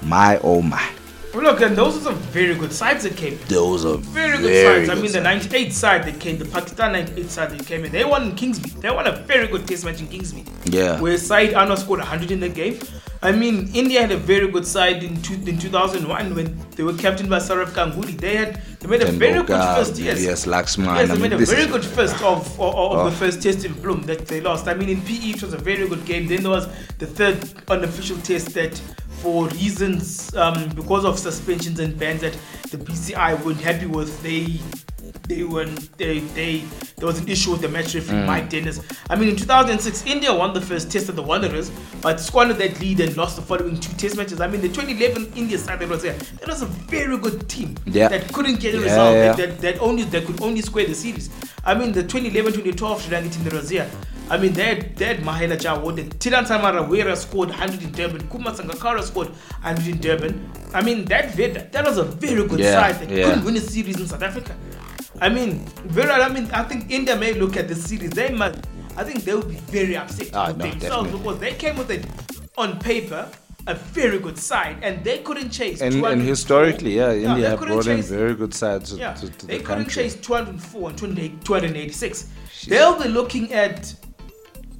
My 0.02 0.38
oh 0.42 0.62
my. 0.62 0.86
Look, 1.34 1.62
and 1.62 1.74
those 1.74 1.96
are 1.96 2.00
some 2.00 2.16
very 2.16 2.54
good 2.54 2.74
sides 2.74 3.04
that 3.04 3.16
came. 3.16 3.38
Those 3.48 3.86
are 3.86 3.96
Very 3.96 4.36
good 4.36 4.50
very 4.50 4.86
sides. 4.86 4.90
I 4.90 4.94
good 4.94 5.02
mean, 5.02 5.12
the 5.12 5.24
sides. 5.24 5.52
98 5.52 5.72
side 5.72 6.04
that 6.04 6.20
came, 6.20 6.36
the 6.36 6.44
Pakistan 6.44 6.92
98 6.92 7.30
side 7.30 7.50
that 7.52 7.66
came 7.66 7.84
in, 7.86 7.92
they 7.92 8.04
won 8.04 8.24
in 8.24 8.32
Kingsmead. 8.32 8.82
They 8.82 8.90
won 8.90 9.06
a 9.06 9.12
very 9.12 9.46
good 9.46 9.66
test 9.66 9.86
match 9.86 10.00
in 10.00 10.08
Kingsmead. 10.08 10.46
Yeah. 10.66 11.00
Where 11.00 11.16
Saeed 11.16 11.52
Anwar 11.52 11.78
scored 11.78 12.00
100 12.00 12.30
in 12.30 12.40
the 12.40 12.50
game. 12.50 12.78
I 13.24 13.30
mean, 13.30 13.70
India 13.72 14.00
had 14.00 14.10
a 14.10 14.16
very 14.16 14.48
good 14.50 14.66
side 14.66 15.04
in, 15.04 15.22
two, 15.22 15.34
in 15.34 15.56
2001 15.56 16.34
when 16.34 16.58
they 16.72 16.82
were 16.82 16.94
captained 16.94 17.30
by 17.30 17.38
Sourav 17.38 17.66
Ganguly. 17.68 18.18
They 18.18 18.34
had 18.36 18.60
they 18.80 18.88
made 18.88 19.02
a 19.02 19.12
very 19.12 19.42
good 19.44 19.60
first 19.76 19.96
yes. 19.96 20.20
Yes, 20.20 20.44
Laxman. 20.44 20.86
Yes, 20.96 21.10
I 21.10 21.14
they 21.14 21.20
mean, 21.20 21.30
made 21.30 21.32
a 21.40 21.46
very 21.46 21.66
good 21.68 21.84
first 21.84 22.16
of, 22.16 22.40
of, 22.58 22.58
of 22.58 22.98
Oh. 22.98 23.04
the 23.10 23.16
first 23.16 23.40
test 23.40 23.64
in 23.64 23.74
Bloem 23.74 24.04
that 24.06 24.26
they 24.26 24.40
lost. 24.40 24.66
I 24.66 24.74
mean, 24.74 24.88
in 24.88 25.00
PE 25.02 25.30
it 25.36 25.42
was 25.42 25.52
a 25.54 25.58
very 25.58 25.86
good 25.88 26.04
game. 26.04 26.26
Then 26.26 26.42
there 26.42 26.50
was 26.50 26.66
the 26.98 27.06
third 27.06 27.38
unofficial 27.68 28.16
test 28.18 28.54
that, 28.54 28.80
for 29.22 29.46
reasons 29.48 30.34
um, 30.34 30.68
because 30.70 31.04
of 31.04 31.18
suspensions 31.18 31.78
and 31.78 31.98
bans 31.98 32.20
that 32.22 32.36
the 32.70 32.76
BCI 32.78 33.42
weren't 33.44 33.60
happy 33.60 33.86
with, 33.86 34.20
they 34.22 34.58
they 35.28 35.44
weren't 35.44 35.96
they 35.98 36.18
they 36.20 36.64
there 36.96 37.06
was 37.06 37.18
an 37.20 37.28
issue 37.28 37.52
with 37.52 37.60
the 37.60 37.68
match 37.68 37.94
referee 37.94 38.16
Mm. 38.16 38.26
Mike 38.26 38.50
Denness. 38.50 38.80
I 39.08 39.14
mean, 39.16 39.28
in 39.28 39.36
2006, 39.36 40.04
India 40.06 40.34
won 40.34 40.52
the 40.52 40.60
first 40.60 40.90
test 40.90 41.08
of 41.08 41.16
the 41.16 41.22
Wanderers, 41.22 41.70
but 42.00 42.18
squandered 42.20 42.58
that 42.58 42.80
lead 42.80 43.00
and 43.00 43.16
lost 43.16 43.36
the 43.36 43.42
following 43.42 43.78
two 43.78 43.92
test 43.94 44.16
matches. 44.16 44.40
I 44.40 44.46
mean, 44.48 44.60
the 44.60 44.68
2011 44.68 45.32
India 45.36 45.58
side 45.58 45.78
that 45.80 45.88
was 45.88 46.02
there, 46.02 46.14
that 46.14 46.48
was 46.48 46.62
a 46.62 46.66
very 46.66 47.16
good 47.18 47.48
team 47.48 47.76
Yeah. 47.86 48.08
that 48.08 48.32
couldn't 48.32 48.58
get 48.60 48.74
a 48.74 48.78
Yeah, 48.78 48.84
result. 48.84 49.14
yeah. 49.14 49.32
That, 49.32 49.36
that, 49.36 49.60
that 49.60 49.80
only 49.80 50.02
that 50.04 50.26
could 50.26 50.40
only 50.42 50.62
square 50.62 50.86
the 50.86 50.94
series. 50.94 51.30
I 51.64 51.74
mean, 51.74 51.92
the 51.92 52.02
2011-2012 52.04 53.00
Sri 53.00 53.12
Lanka 53.12 53.30
team 53.30 53.44
that 53.44 53.52
was 53.52 53.68
here. 53.70 53.88
I 54.30 54.38
mean, 54.38 54.52
they 54.54 54.64
had, 54.74 54.96
they 54.96 55.04
had 55.06 55.18
Mahela 55.18 55.58
Jawad, 55.58 55.96
Thilan 56.18 56.46
Samaraweera 56.46 57.16
scored 57.16 57.50
100 57.50 57.82
in 57.82 57.92
Durban, 57.92 58.28
Kumar 58.28 58.54
Sangakkara 58.54 59.02
scored 59.02 59.28
100 59.28 59.86
in 59.86 59.98
Durban. 60.00 60.50
I 60.72 60.82
mean, 60.82 61.04
that 61.06 61.36
that, 61.36 61.72
that 61.72 61.84
was 61.84 61.98
a 61.98 62.04
very 62.04 62.46
good 62.48 62.60
Yeah, 62.60 62.80
side 62.80 63.00
that 63.00 63.10
yeah. 63.14 63.24
couldn't 63.24 63.44
win 63.44 63.56
a 63.56 63.60
series 63.60 64.00
in 64.00 64.06
South 64.06 64.22
Africa. 64.22 64.56
I 65.20 65.28
mean, 65.28 65.66
very. 65.84 66.10
I 66.10 66.28
mean, 66.28 66.50
I 66.52 66.62
think 66.62 66.90
India 66.90 67.14
may 67.14 67.34
look 67.34 67.56
at 67.56 67.68
the 67.68 67.74
series. 67.74 68.10
They 68.10 68.30
might. 68.30 68.56
I 68.96 69.04
think 69.04 69.24
they 69.24 69.34
will 69.34 69.42
be 69.44 69.56
very 69.56 69.96
upset 69.96 70.30
Ah, 70.34 70.48
with 70.48 70.56
no, 70.58 70.70
themselves 70.70 71.10
definitely. 71.10 71.18
because 71.18 71.38
they 71.40 71.52
came 71.54 71.76
with 71.76 71.90
it 71.90 72.06
on 72.56 72.78
paper. 72.78 73.28
A 73.68 73.74
very 73.74 74.18
good 74.18 74.36
side, 74.36 74.78
and 74.82 75.04
they 75.04 75.18
couldn't 75.18 75.50
chase. 75.50 75.80
And, 75.82 76.04
and 76.04 76.20
historically, 76.20 76.96
yeah, 76.96 77.08
they 77.12 77.24
India 77.24 77.50
have 77.50 77.60
couldn't 77.60 77.74
brought 77.76 77.86
in 77.86 78.02
very 78.02 78.34
good 78.34 78.52
sides 78.52 78.90
to, 78.90 78.96
yeah, 78.98 79.14
to, 79.14 79.28
to 79.30 79.46
they 79.46 79.58
the 79.58 79.62
couldn't 79.64 79.84
country. 79.84 80.02
chase 80.02 80.16
204 80.16 80.88
and 80.90 80.98
28 80.98 81.44
286. 81.44 82.28
They'll 82.66 83.00
be 83.00 83.08
looking 83.08 83.52
at 83.52 83.94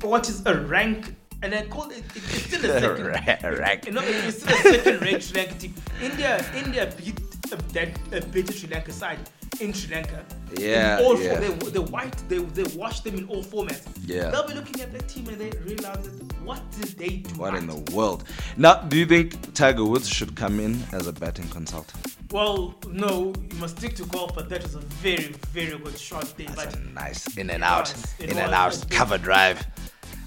what 0.03 0.29
is 0.29 0.45
a 0.47 0.55
rank, 0.55 1.15
and 1.43 1.55
I 1.55 1.67
call 1.67 1.91
it, 1.91 1.99
it 1.99 2.17
it's 2.17 2.47
still 2.47 2.65
a 2.65 2.81
second. 2.81 3.59
Rank. 3.59 3.87
You 3.87 3.93
know, 3.93 4.03
it's 4.05 4.43
still 4.43 4.55
a 4.57 4.61
second 4.61 5.01
rank 5.03 5.23
Sri 5.23 5.41
Lanka 5.41 5.55
team. 5.59 5.75
India, 6.01 6.45
India 6.55 6.93
beat 6.97 7.21
uh, 7.53 7.57
that 7.73 7.89
uh, 8.13 8.21
better 8.27 8.53
Sri 8.53 8.69
Lanka 8.69 8.93
side 8.93 9.19
in 9.61 9.73
Sri 9.73 9.95
Lanka. 9.95 10.25
Yeah, 10.59 10.99
in 10.99 11.05
all 11.05 11.19
yeah. 11.21 11.41
Four, 11.41 11.41
they, 11.41 11.71
they 11.71 11.79
white, 11.79 12.17
they, 12.29 12.39
they 12.39 12.65
washed 12.77 13.05
them 13.05 13.15
in 13.17 13.27
all 13.29 13.43
formats. 13.43 13.87
Yeah. 14.05 14.31
They'll 14.31 14.47
be 14.47 14.55
looking 14.55 14.81
at 14.83 14.93
that 14.93 15.09
team 15.09 15.29
and 15.29 15.39
they 15.41 15.51
realize 15.61 16.05
that 16.09 16.33
what 16.43 16.63
did 16.73 16.89
they 16.99 17.17
do? 17.19 17.35
What 17.41 17.55
in 17.55 17.67
the 17.67 17.77
world? 17.93 18.25
Now, 18.57 18.75
do 18.75 18.97
you 18.99 19.07
think 19.07 19.55
Tiger 19.55 19.85
Woods 19.85 20.09
should 20.09 20.35
come 20.37 20.61
in 20.61 20.83
as 20.93 21.07
a 21.07 21.13
batting 21.13 21.49
consultant? 21.49 22.17
Well, 22.33 22.75
no, 22.89 23.33
you 23.51 23.59
must 23.59 23.77
stick 23.79 23.95
to 23.97 24.07
golf, 24.07 24.35
but 24.35 24.49
that 24.49 24.63
was 24.63 24.75
a 24.75 24.81
very, 24.81 25.35
very 25.53 25.79
good 25.79 25.99
shot 25.99 26.33
there. 26.37 26.47
That's 26.49 26.77
But 26.77 26.77
a 26.77 26.89
nice 26.93 27.37
in 27.37 27.51
and 27.51 27.63
out, 27.63 27.93
was, 27.93 28.15
in 28.21 28.31
and 28.39 28.51
was, 28.51 28.83
out, 28.83 28.91
cover 28.91 29.19
drive. 29.19 29.67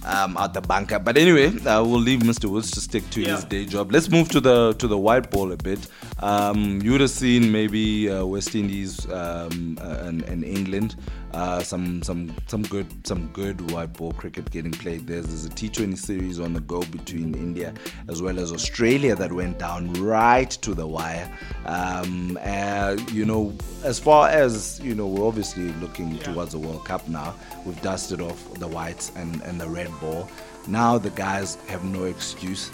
Um, 0.08 0.38
out 0.38 0.54
the 0.54 0.62
bunker, 0.62 1.00
but 1.00 1.18
anyway, 1.18 1.48
uh, 1.65 1.84
we'll 1.84 2.00
leave 2.00 2.20
Mr. 2.20 2.46
Woods 2.46 2.70
to 2.72 2.80
stick 2.80 3.10
to 3.10 3.22
his 3.22 3.44
day 3.46 3.65
job. 3.65 3.91
Let's 3.91 4.08
move 4.08 4.30
to 4.30 4.39
the 4.39 4.74
to 4.74 4.88
the 4.88 4.98
white 4.98 5.32
ball 5.32 5.52
a 5.52 5.58
bit. 5.58 5.80
Um, 6.20 6.80
you 6.84 6.91
would 6.91 7.02
have 7.02 7.10
seen 7.10 7.52
maybe 7.52 8.08
uh, 8.12 8.24
West 8.24 8.54
Indies 8.54 9.10
um, 9.12 9.80
uh, 9.82 10.06
and, 10.06 10.22
and 10.24 10.44
England, 10.44 10.96
uh, 11.34 11.62
some 11.62 12.02
some 12.04 12.34
some 12.48 12.64
good 12.64 12.88
some 13.06 13.28
good 13.34 13.72
white 13.72 13.92
ball 13.94 14.12
cricket 14.14 14.50
getting 14.52 14.72
played. 14.72 15.06
There's 15.08 15.26
there's 15.28 15.46
a 15.46 15.50
T20 15.50 15.98
series 15.98 16.40
on 16.40 16.54
the 16.54 16.62
go 16.62 16.82
between 16.84 17.34
India 17.36 17.74
as 18.08 18.22
well 18.22 18.40
as 18.40 18.52
Australia 18.54 19.16
that 19.16 19.32
went 19.32 19.60
down 19.60 19.92
right 19.94 20.50
to 20.50 20.74
the 20.74 20.88
wire. 20.88 21.30
Um, 21.66 22.38
uh, 22.42 22.96
you 23.12 23.26
know, 23.26 23.54
as 23.84 24.00
far 24.00 24.30
as 24.30 24.80
you 24.84 24.96
know, 24.96 25.08
we're 25.08 25.28
obviously 25.28 25.70
looking 25.82 26.12
Yeah. 26.16 26.24
towards 26.24 26.52
the 26.54 26.60
World 26.60 26.86
Cup 26.86 27.08
now. 27.08 27.36
We've 27.66 27.82
dusted 27.82 28.22
off 28.22 28.54
the 28.56 28.68
whites 28.68 29.12
and, 29.16 29.42
and 29.42 29.60
the 29.60 29.68
red 29.68 29.90
ball. 30.00 30.30
Now 30.68 30.98
the 30.98 31.10
guys 31.12 31.56
have 31.68 31.84
no 31.84 32.06
excuse. 32.06 32.72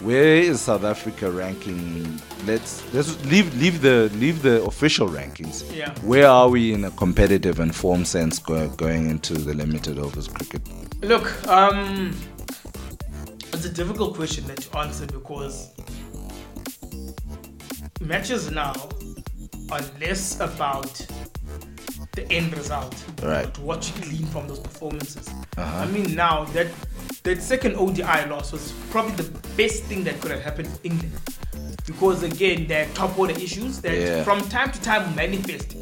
Where 0.00 0.36
is 0.36 0.62
South 0.62 0.84
Africa 0.84 1.30
ranking? 1.30 2.18
Let's 2.46 2.82
let's 2.94 3.22
leave 3.26 3.54
leave 3.60 3.82
the 3.82 4.10
leave 4.14 4.40
the 4.40 4.62
official 4.64 5.08
rankings. 5.08 5.62
Yeah. 5.76 5.94
Where 6.00 6.26
are 6.26 6.48
we 6.48 6.72
in 6.72 6.84
a 6.84 6.90
competitive 6.92 7.60
and 7.60 7.74
form 7.74 8.06
sense 8.06 8.38
go, 8.38 8.68
going 8.70 9.10
into 9.10 9.34
the 9.34 9.52
limited 9.52 9.98
overs 9.98 10.26
cricket? 10.26 10.62
Look, 11.02 11.46
um, 11.46 12.16
it's 13.52 13.66
a 13.66 13.72
difficult 13.72 14.14
question 14.16 14.46
that 14.46 14.58
to 14.62 14.78
answer 14.78 15.06
because 15.06 15.74
matches 18.00 18.50
now 18.50 18.72
are 19.70 19.82
less 20.00 20.40
about 20.40 21.06
the 22.12 22.26
end 22.32 22.56
result, 22.56 22.94
Right. 23.22 23.44
but 23.44 23.58
what 23.58 23.86
you 23.96 24.02
glean 24.02 24.26
from 24.26 24.48
those 24.48 24.60
performances. 24.60 25.28
Uh-huh. 25.58 25.62
I 25.82 25.86
mean, 25.86 26.14
now 26.14 26.44
that 26.54 26.68
that 27.22 27.42
second 27.42 27.76
ODI 27.76 28.26
loss 28.28 28.52
was 28.52 28.72
probably 28.90 29.12
the 29.12 29.30
best 29.56 29.84
thing 29.84 30.04
that 30.04 30.20
could 30.20 30.30
have 30.30 30.42
happened 30.42 30.68
for 30.68 30.78
England 30.84 31.12
because 31.86 32.22
again, 32.22 32.66
there 32.66 32.84
are 32.86 32.88
top 32.94 33.18
order 33.18 33.34
issues 33.34 33.80
that 33.80 33.98
Yeah. 33.98 34.24
from 34.24 34.40
time 34.48 34.70
to 34.72 34.80
time 34.80 35.14
manifest 35.14 35.76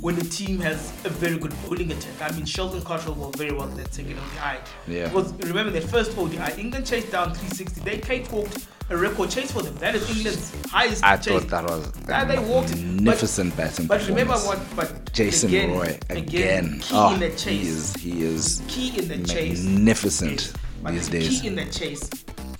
when 0.00 0.16
the 0.16 0.24
team 0.24 0.58
has 0.60 0.90
a 1.04 1.08
very 1.08 1.38
good 1.38 1.54
bowling 1.64 1.92
attack. 1.92 2.30
I 2.32 2.34
mean, 2.34 2.44
Sheldon 2.44 2.82
Cottrell 2.82 3.14
was 3.14 3.34
very 3.36 3.52
well 3.52 3.68
that 3.68 3.94
second 3.94 4.18
ODI. 4.18 4.58
Yeah. 4.88 5.04
Because 5.08 5.32
remember, 5.34 5.70
their 5.70 5.80
first 5.82 6.18
ODI, 6.18 6.52
England 6.60 6.86
chased 6.86 7.12
down 7.12 7.32
360. 7.34 7.80
They 7.82 7.98
Kate 7.98 8.30
walked 8.32 8.66
a 8.90 8.96
record 8.96 9.30
chase 9.30 9.52
for 9.52 9.62
them. 9.62 9.76
That 9.76 9.94
is 9.94 10.10
England's 10.10 10.52
highest 10.68 11.04
I 11.04 11.16
chase. 11.16 11.44
thought 11.44 11.48
that 11.50 11.64
was 11.70 11.88
Yeah, 12.08 12.24
they 12.24 12.38
walked 12.40 12.70
it. 12.70 12.76
But- 12.76 12.82
magnificent 12.82 13.56
batting. 13.56 13.86
But 13.86 14.06
remember 14.08 14.34
what? 14.38 14.58
But 14.74 15.12
Jason 15.12 15.50
again, 15.50 15.70
Roy 15.70 15.98
again. 16.10 16.16
again, 16.18 16.80
key 16.80 16.94
oh, 16.96 17.14
in 17.14 17.20
the 17.20 17.28
he 17.28 17.60
is 17.68 17.94
he 17.94 18.22
is 18.24 18.60
key 18.66 18.98
in 18.98 19.06
the 19.08 19.18
chase. 19.28 19.62
magnificent 19.62 20.52
but 20.82 20.92
these 20.92 21.08
the 21.08 21.18
days. 21.20 21.40
key 21.40 21.48
in 21.48 21.54
the 21.56 21.64
chase 21.66 22.08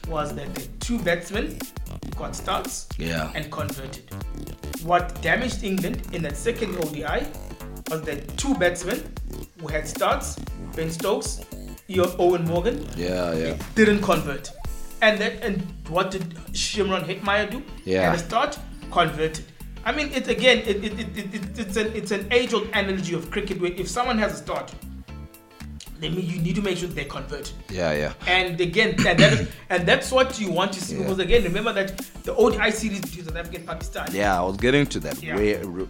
was 0.08 0.35
that 0.35 0.54
the 0.54 0.62
two 0.80 0.98
batsmen 0.98 1.58
got 2.16 2.35
starts 2.37 2.88
Yeah. 2.98 3.30
and 3.35 3.50
converted. 3.50 4.04
What 4.85 5.20
damaged 5.22 5.62
England 5.62 6.08
in 6.12 6.22
that 6.22 6.37
second 6.37 6.76
ODI 6.76 7.26
was 7.90 8.02
that 8.02 8.37
two 8.37 8.54
batsmen 8.54 9.02
who 9.61 9.68
had 9.68 9.87
starts, 9.88 10.37
Ben 10.74 10.90
Stokes, 10.90 11.40
Eoin 11.88 12.46
Morgan, 12.46 12.87
Yeah, 12.96 13.32
yeah. 13.35 13.56
didn't 13.74 14.02
convert. 14.02 14.50
And 15.02 15.18
that 15.20 15.42
and 15.42 15.62
what 15.88 16.11
did 16.11 16.22
Shimron 16.52 17.04
Hetmyer 17.04 17.50
do? 17.50 17.62
Yeah. 17.85 18.11
At 18.12 18.18
the 18.18 18.24
start, 18.24 18.58
converted. 18.90 19.44
I 19.85 19.90
mean, 19.92 20.12
it 20.12 20.28
again, 20.28 20.58
it, 20.58 20.85
it, 20.85 21.00
it, 21.00 21.35
it, 21.35 21.58
it's 21.58 21.76
an 21.76 21.92
it's 21.94 22.11
an 22.12 22.28
age-old 22.30 22.68
analogy 22.72 23.14
of 23.14 23.30
cricket 23.32 23.61
where 23.61 23.72
if 23.72 23.88
someone 23.88 24.16
has 24.18 24.35
a 24.35 24.37
start, 24.37 24.72
then 26.02 26.14
you 26.14 26.40
need 26.40 26.56
to 26.56 26.62
make 26.62 26.78
sure 26.78 26.88
they 26.88 27.04
convert. 27.04 27.52
Yeah, 27.70 27.92
yeah. 27.92 28.12
And 28.26 28.60
again, 28.60 28.94
and, 29.06 29.18
that 29.18 29.48
and 29.70 29.86
that's 29.86 30.10
what 30.10 30.38
you 30.40 30.50
want 30.50 30.72
to 30.74 30.80
see 30.80 30.96
Yeah. 30.96 31.02
because 31.02 31.18
again, 31.18 31.44
remember 31.44 31.72
that 31.72 31.96
the 32.24 32.34
ODI 32.34 32.70
series 32.70 33.00
between 33.00 33.24
South 33.24 33.36
Africa 33.36 33.56
and 33.58 33.66
Pakistan. 33.66 34.08
Yeah, 34.12 34.38
I 34.38 34.42
was 34.42 34.56
getting 34.56 34.86
to 34.86 35.00
that. 35.00 35.22
Yeah. 35.22 35.34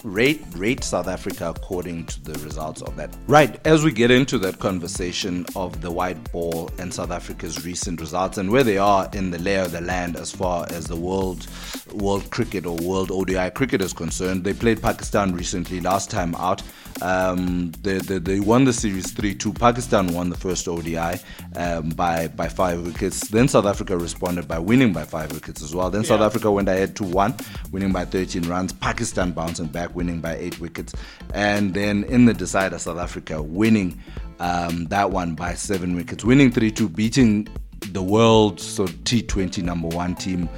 Rate 0.04 0.42
rate 0.54 0.84
South 0.84 1.08
Africa 1.08 1.52
according 1.56 2.06
to 2.06 2.22
the 2.22 2.38
results 2.44 2.82
of 2.82 2.96
that. 2.96 3.14
Right, 3.26 3.64
as 3.66 3.84
we 3.84 3.92
get 3.92 4.10
into 4.10 4.38
that 4.38 4.58
conversation 4.58 5.46
of 5.56 5.80
the 5.80 5.90
white 5.90 6.32
ball 6.32 6.70
and 6.78 6.92
South 6.92 7.10
Africa's 7.10 7.64
recent 7.64 8.00
results 8.00 8.38
and 8.38 8.50
where 8.50 8.64
they 8.64 8.78
are 8.78 9.08
in 9.12 9.30
the 9.30 9.38
lay 9.38 9.56
of 9.56 9.72
the 9.72 9.80
land 9.80 10.16
as 10.16 10.30
far 10.32 10.66
as 10.70 10.86
the 10.86 10.96
world 10.96 11.46
world 11.94 12.30
cricket 12.30 12.64
or 12.66 12.76
world 12.76 13.10
ODI 13.10 13.50
cricket 13.50 13.80
is 13.82 13.92
concerned. 13.92 14.44
They 14.44 14.54
played 14.54 14.80
Pakistan 14.82 15.34
recently 15.34 15.80
last 15.80 16.10
time 16.10 16.34
out. 16.36 16.62
Um, 17.00 17.72
they, 17.82 17.98
they, 17.98 18.18
they 18.18 18.40
won 18.40 18.64
the 18.64 18.72
series 18.72 19.12
3-2. 19.12 19.58
Pakistan 19.58 20.01
won 20.08 20.30
the 20.30 20.36
first 20.36 20.68
ODI 20.68 21.20
um, 21.56 21.90
by 21.90 22.28
by 22.28 22.48
five 22.48 22.84
wickets. 22.86 23.28
Then 23.28 23.48
South 23.48 23.66
Africa 23.66 23.96
responded 23.96 24.48
by 24.48 24.58
winning 24.58 24.92
by 24.92 25.04
five 25.04 25.32
wickets 25.32 25.62
as 25.62 25.74
well. 25.74 25.90
Then 25.90 26.04
South 26.04 26.20
Africa 26.20 26.50
went 26.50 26.68
ahead 26.68 26.96
to 26.96 27.04
one, 27.04 27.34
winning 27.70 27.92
by 27.92 28.04
13 28.04 28.42
runs. 28.48 28.72
Pakistan 28.72 29.32
bouncing 29.32 29.66
back, 29.66 29.94
winning 29.94 30.20
by 30.20 30.36
eight 30.36 30.60
wickets. 30.60 30.94
And 31.34 31.74
then 31.74 32.04
in 32.04 32.24
the 32.24 32.34
decider, 32.34 32.78
South 32.78 32.98
Africa 32.98 33.42
winning 33.42 34.00
um, 34.40 34.86
that 34.86 35.10
one 35.10 35.34
by 35.34 35.54
seven 35.54 35.94
wickets, 35.94 36.24
winning 36.24 36.50
3 36.50 36.70
2, 36.70 36.88
beating 36.88 37.48
the 37.92 38.02
world 38.02 38.60
so 38.60 38.86
T20 38.86 39.62
number 39.62 39.88
one 39.88 40.14
team. 40.14 40.48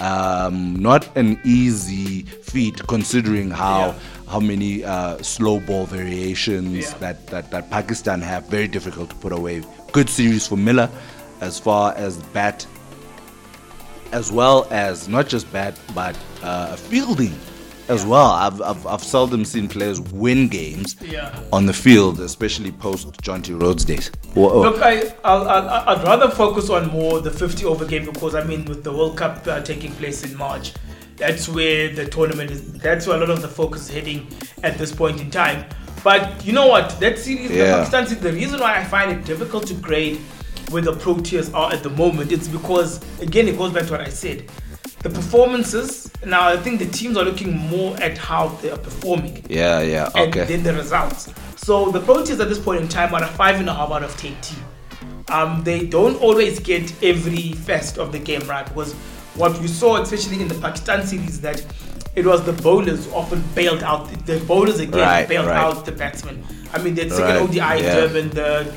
Um, 0.00 0.76
not 0.76 1.08
an 1.16 1.38
easy 1.44 2.22
feat 2.22 2.86
considering 2.88 3.50
how 3.50 3.78
Yeah. 3.86 3.94
how 4.28 4.40
many 4.40 4.82
uh, 4.84 5.18
slow 5.22 5.60
ball 5.60 5.86
variations 5.86 6.72
Yeah. 6.90 6.98
that, 6.98 7.26
that, 7.28 7.50
that 7.50 7.70
Pakistan 7.70 8.20
have. 8.22 8.46
Very 8.48 8.66
difficult 8.68 9.10
to 9.10 9.16
put 9.16 9.32
away. 9.32 9.62
Good 9.92 10.08
series 10.10 10.46
for 10.46 10.56
Miller 10.56 10.90
as 11.40 11.58
far 11.58 11.94
as 11.96 12.16
bat 12.32 12.66
as 14.12 14.30
well 14.30 14.66
as 14.70 15.08
not 15.08 15.28
just 15.28 15.50
bat 15.52 15.78
but 15.94 16.16
uh, 16.42 16.76
fielding 16.76 17.34
as 17.88 18.04
well. 18.06 18.30
I've, 18.30 18.60
I've, 18.62 18.86
I've 18.86 19.02
seldom 19.04 19.44
seen 19.44 19.68
players 19.68 20.00
win 20.00 20.48
games 20.48 20.96
Yeah. 21.00 21.38
on 21.52 21.66
the 21.66 21.72
field, 21.72 22.20
especially 22.20 22.72
post 22.72 23.08
Jonty 23.22 23.60
Rhodes 23.60 23.84
days. 23.84 24.10
Whoa. 24.34 24.60
Look, 24.62 24.80
I, 24.82 25.14
I'll, 25.24 25.48
I'll, 25.48 25.88
I'd 25.98 26.04
rather 26.04 26.30
focus 26.30 26.70
on 26.70 26.88
more 26.90 27.20
the 27.20 27.30
50 27.30 27.64
over 27.64 27.84
game 27.84 28.04
because 28.06 28.34
I 28.34 28.44
mean, 28.44 28.64
with 28.64 28.84
the 28.84 28.92
World 28.92 29.16
Cup 29.16 29.46
uh, 29.46 29.60
taking 29.60 29.92
place 29.92 30.24
in 30.24 30.36
March, 30.36 30.72
that's 31.16 31.48
where 31.48 31.92
the 31.94 32.06
tournament 32.06 32.50
is. 32.50 32.72
That's 32.72 33.06
where 33.06 33.16
a 33.16 33.20
lot 33.20 33.30
of 33.30 33.42
the 33.42 33.48
focus 33.48 33.88
is 33.88 33.94
heading 33.94 34.26
at 34.62 34.78
this 34.78 34.92
point 34.92 35.20
in 35.20 35.30
time. 35.30 35.64
But 36.02 36.44
you 36.44 36.52
know 36.52 36.66
what? 36.66 36.98
That 37.00 37.18
series, 37.18 37.48
the 37.48 37.56
Yeah. 37.58 37.76
Pakistan 37.76 38.06
series, 38.06 38.22
the 38.22 38.32
reason 38.32 38.60
why 38.60 38.78
I 38.78 38.84
find 38.84 39.10
it 39.12 39.24
difficult 39.24 39.66
to 39.68 39.74
grade 39.74 40.18
where 40.70 40.82
the 40.82 40.92
Proteas 40.92 41.52
are 41.54 41.72
at 41.72 41.82
the 41.82 41.90
moment, 41.90 42.32
it's 42.32 42.48
because 42.48 43.00
again 43.20 43.46
it 43.48 43.56
goes 43.56 43.72
back 43.72 43.84
to 43.86 43.92
what 43.92 44.00
I 44.00 44.08
said. 44.08 44.50
The 45.04 45.10
performances. 45.10 46.10
Now 46.24 46.48
I 46.48 46.56
think 46.56 46.78
the 46.78 46.86
teams 46.86 47.18
are 47.18 47.24
looking 47.24 47.52
more 47.56 47.94
at 47.98 48.16
how 48.16 48.48
they 48.62 48.70
are 48.70 48.78
performing 48.78 49.44
yeah, 49.50 49.82
yeah, 49.82 50.10
and 50.14 50.34
okay. 50.34 50.46
then 50.46 50.62
the 50.62 50.72
results. 50.72 51.30
So 51.56 51.90
the 51.90 52.00
Proteas 52.00 52.40
at 52.40 52.48
this 52.48 52.58
point 52.58 52.80
in 52.80 52.88
time 52.88 53.14
are 53.14 53.22
a 53.22 53.26
five 53.26 53.56
and 53.56 53.68
a 53.68 53.74
half 53.74 53.90
out 53.90 54.02
of 54.02 54.16
ten 54.16 54.34
team. 54.40 54.64
Um, 55.28 55.62
they 55.62 55.86
don't 55.86 56.16
always 56.22 56.58
get 56.58 56.90
every 57.02 57.52
facet 57.52 57.98
of 57.98 58.12
the 58.12 58.18
game 58.18 58.48
right 58.48 58.66
because 58.66 58.94
what 59.34 59.58
we 59.60 59.68
saw, 59.68 60.00
especially 60.00 60.40
in 60.40 60.48
the 60.48 60.54
Pakistan 60.54 61.06
series, 61.06 61.38
that 61.42 61.62
it 62.16 62.24
was 62.24 62.42
the 62.46 62.54
bowlers 62.54 63.06
often 63.12 63.44
bailed 63.54 63.82
out 63.82 64.08
the 64.24 64.38
bowlers 64.46 64.80
again 64.80 65.00
Right, 65.00 65.28
bailed 65.28 65.48
right. 65.48 65.56
out 65.56 65.84
the 65.84 65.92
batsmen. 65.92 66.42
I 66.72 66.78
mean, 66.78 66.94
that 66.94 67.10
second 67.10 67.26
Right, 67.26 67.42
ODI 67.42 67.78
in 67.78 67.84
yeah. 67.84 67.94
Durban, 67.94 68.30
the 68.30 68.74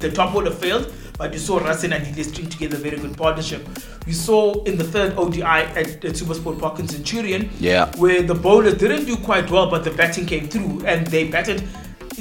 the 0.00 0.10
top 0.10 0.32
bowler 0.32 0.50
failed, 0.50 0.92
but 1.18 1.32
you 1.32 1.38
saw 1.38 1.58
Rasin 1.58 1.92
and 1.94 2.14
Dile 2.14 2.24
string 2.24 2.48
together 2.48 2.76
a 2.76 2.78
very 2.78 2.96
good 2.96 3.16
partnership. 3.16 3.68
You 4.06 4.12
saw 4.14 4.62
in 4.62 4.78
the 4.78 4.84
third 4.84 5.14
ODI 5.18 5.42
at, 5.42 5.76
at 5.78 6.14
Supersport 6.14 6.58
Park 6.60 6.78
in 6.78 6.86
Centurion, 6.88 7.50
Yeah. 7.58 7.94
where 7.96 8.22
the 8.22 8.34
bowlers 8.34 8.74
didn't 8.74 9.04
do 9.04 9.16
quite 9.16 9.50
well, 9.50 9.68
but 9.68 9.82
the 9.84 9.90
batting 9.90 10.26
came 10.26 10.48
through 10.48 10.86
and 10.86 11.06
they 11.08 11.28
batted, 11.28 11.64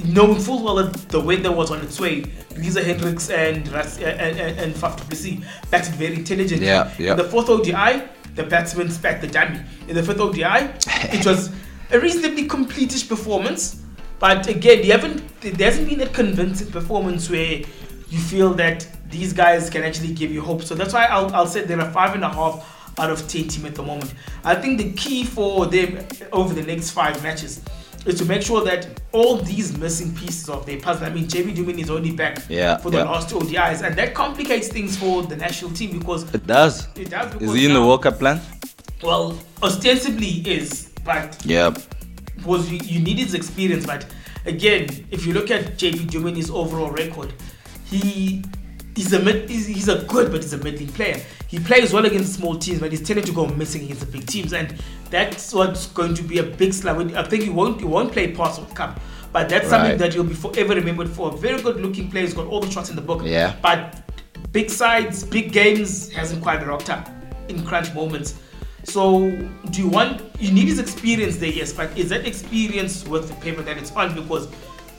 knowing 0.06 0.40
full 0.40 0.64
well 0.64 0.76
that 0.76 0.94
the 1.10 1.20
weather 1.22 1.52
was 1.52 1.70
on 1.72 1.80
its 1.82 2.00
way. 2.00 2.24
Reeza 2.56 2.84
Hendricks 2.84 3.30
and 3.30 3.68
Ras- 3.72 4.00
and, 4.00 4.40
and, 4.40 4.60
and 4.60 4.74
Faf 4.76 4.98
du 4.98 5.04
Plessis 5.06 5.38
batted 5.70 5.94
very 5.94 6.16
intelligently. 6.16 6.66
Yeah, 6.66 6.92
yeah. 6.98 7.12
In 7.12 7.18
the 7.18 7.24
fourth 7.24 7.50
ODI, 7.50 8.02
the 8.34 8.44
batsmen 8.44 8.90
spat 8.90 9.22
the 9.22 9.28
dummy. 9.28 9.60
In 9.88 9.96
the 9.96 10.02
fifth 10.04 10.20
ODI, 10.20 10.70
it 11.16 11.24
was 11.26 11.52
a 11.92 12.00
reasonably 12.00 12.48
completish 12.48 13.08
performance. 13.08 13.82
But 14.20 14.48
again, 14.48 14.84
you 14.84 14.92
haven't, 14.92 15.22
there 15.42 15.70
hasn't 15.70 15.88
been 15.88 16.02
a 16.02 16.08
convincing 16.10 16.72
performance 16.72 17.30
where 17.30 17.62
you 18.10 18.20
feel 18.20 18.54
that 18.56 18.88
these 19.10 19.34
guys 19.34 19.70
can 19.70 19.84
actually 19.84 20.14
give 20.14 20.32
you 20.32 20.42
hope. 20.42 20.64
So 20.64 20.76
that's 20.76 20.94
why 20.94 21.06
I'll, 21.06 21.34
I'll 21.36 21.48
say 21.48 21.64
they're 21.64 21.80
a 21.80 21.92
five 21.92 22.16
and 22.16 22.24
a 22.24 22.30
half 22.30 22.74
out 23.00 23.10
of 23.12 23.28
10 23.28 23.48
team 23.48 23.66
at 23.66 23.76
the 23.76 23.84
moment. 23.84 24.14
I 24.44 24.56
think 24.56 24.78
the 24.80 24.92
key 24.94 25.24
for 25.24 25.66
them 25.66 26.06
over 26.32 26.54
the 26.54 26.64
next 26.64 26.92
five 26.92 27.22
matches 27.22 27.62
is 28.06 28.18
to 28.20 28.26
make 28.26 28.42
sure 28.42 28.64
that 28.64 28.88
all 29.12 29.38
these 29.38 29.78
missing 29.78 30.16
pieces 30.16 30.50
of 30.50 30.66
their 30.66 30.80
puzzle, 30.80 31.06
I 31.06 31.10
mean, 31.10 31.26
JP 31.26 31.56
Duminy 31.58 31.80
is 31.84 31.90
only 31.90 32.12
back 32.12 32.40
Yeah, 32.50 32.78
for 32.78 32.90
the 32.90 33.00
yeah. 33.00 33.04
last 33.04 33.30
two 33.30 33.36
ODIs, 33.40 33.86
and 33.86 33.96
that 33.98 34.14
complicates 34.14 34.70
things 34.70 34.96
for 34.98 35.24
the 35.24 35.36
national 35.36 35.72
team 35.72 35.98
because 36.00 36.24
It 36.34 36.48
does. 36.48 36.88
it 36.96 37.10
does. 37.10 37.36
Is 37.42 37.54
he 37.54 37.66
in 37.66 37.74
the 37.74 37.80
now- 37.80 37.88
World 37.88 38.04
Cup 38.04 38.18
plan? 38.20 38.40
Well, 39.04 39.38
ostensibly 39.62 40.28
is, 40.50 40.90
but 41.04 41.38
Yeah. 41.46 41.76
was 42.46 42.72
you, 42.72 42.80
you 42.84 43.00
need 43.02 43.18
his 43.18 43.34
experience. 43.34 43.86
But 43.86 44.06
again, 44.46 44.88
if 45.12 45.26
you 45.26 45.34
look 45.34 45.52
at 45.52 45.78
JP 45.78 46.08
Duminy's 46.10 46.50
overall 46.50 46.90
record, 46.92 47.34
he 47.90 48.44
he's 48.96 49.14
a 49.14 49.20
mid, 49.20 49.50
he's, 49.50 49.68
he's 49.68 49.88
a 49.88 50.04
good 50.06 50.32
but 50.32 50.42
he's 50.42 50.54
a 50.54 50.58
middling 50.58 50.88
player. 50.90 51.22
He 51.48 51.60
plays 51.60 51.94
well 51.94 52.06
against 52.06 52.34
small 52.34 52.58
teams, 52.58 52.80
but 52.80 52.92
he's 52.92 53.02
tending 53.02 53.26
to 53.26 53.32
go 53.32 53.48
missing 53.48 53.84
against 53.84 54.02
the 54.02 54.12
big 54.12 54.26
teams, 54.28 54.54
and 54.54 54.76
that's 55.10 55.54
what's 55.54 55.88
going 55.88 56.14
to 56.16 56.24
be 56.24 56.40
a 56.40 56.44
big 56.44 56.74
slap. 56.74 56.98
I 56.98 57.24
think 57.24 57.44
he 57.44 57.50
won't 57.50 57.80
he 57.80 57.86
won't 57.86 58.12
play 58.12 58.34
past 58.34 58.60
World 58.60 58.76
Cup. 58.76 59.00
But 59.34 59.50
that's 59.50 59.70
something 59.70 59.98
that 59.98 60.14
he'll 60.14 60.24
be 60.24 60.34
forever 60.34 60.74
remembered 60.74 61.10
for. 61.10 61.34
A 61.34 61.38
very 61.38 61.62
good 61.62 61.80
looking 61.82 62.10
player, 62.10 62.24
he's 62.24 62.34
got 62.34 62.48
all 62.48 62.62
the 62.62 62.72
shots 62.72 62.90
in 62.90 62.96
the 62.96 63.02
book. 63.02 63.22
Yeah. 63.24 63.56
But 63.62 64.02
big 64.52 64.70
sides, 64.70 65.24
big 65.24 65.52
games 65.52 66.12
hasn't 66.12 66.42
quite 66.42 66.66
rocked 66.66 66.90
up 66.90 67.10
in 67.50 67.64
crunch 67.66 67.94
moments. 67.94 68.40
So 68.84 69.30
do 69.70 69.82
you 69.82 69.90
want 69.90 70.22
you 70.40 70.52
need 70.52 70.68
his 70.68 70.80
experience 70.80 71.38
there, 71.38 71.50
yes, 71.50 71.74
but 71.74 71.96
is 71.98 72.10
that 72.10 72.26
experience 72.26 73.06
worth 73.06 73.28
the 73.28 73.36
paper 73.36 73.62
that 73.62 73.78
it's 73.78 73.92
on? 73.92 74.16
Because 74.16 74.48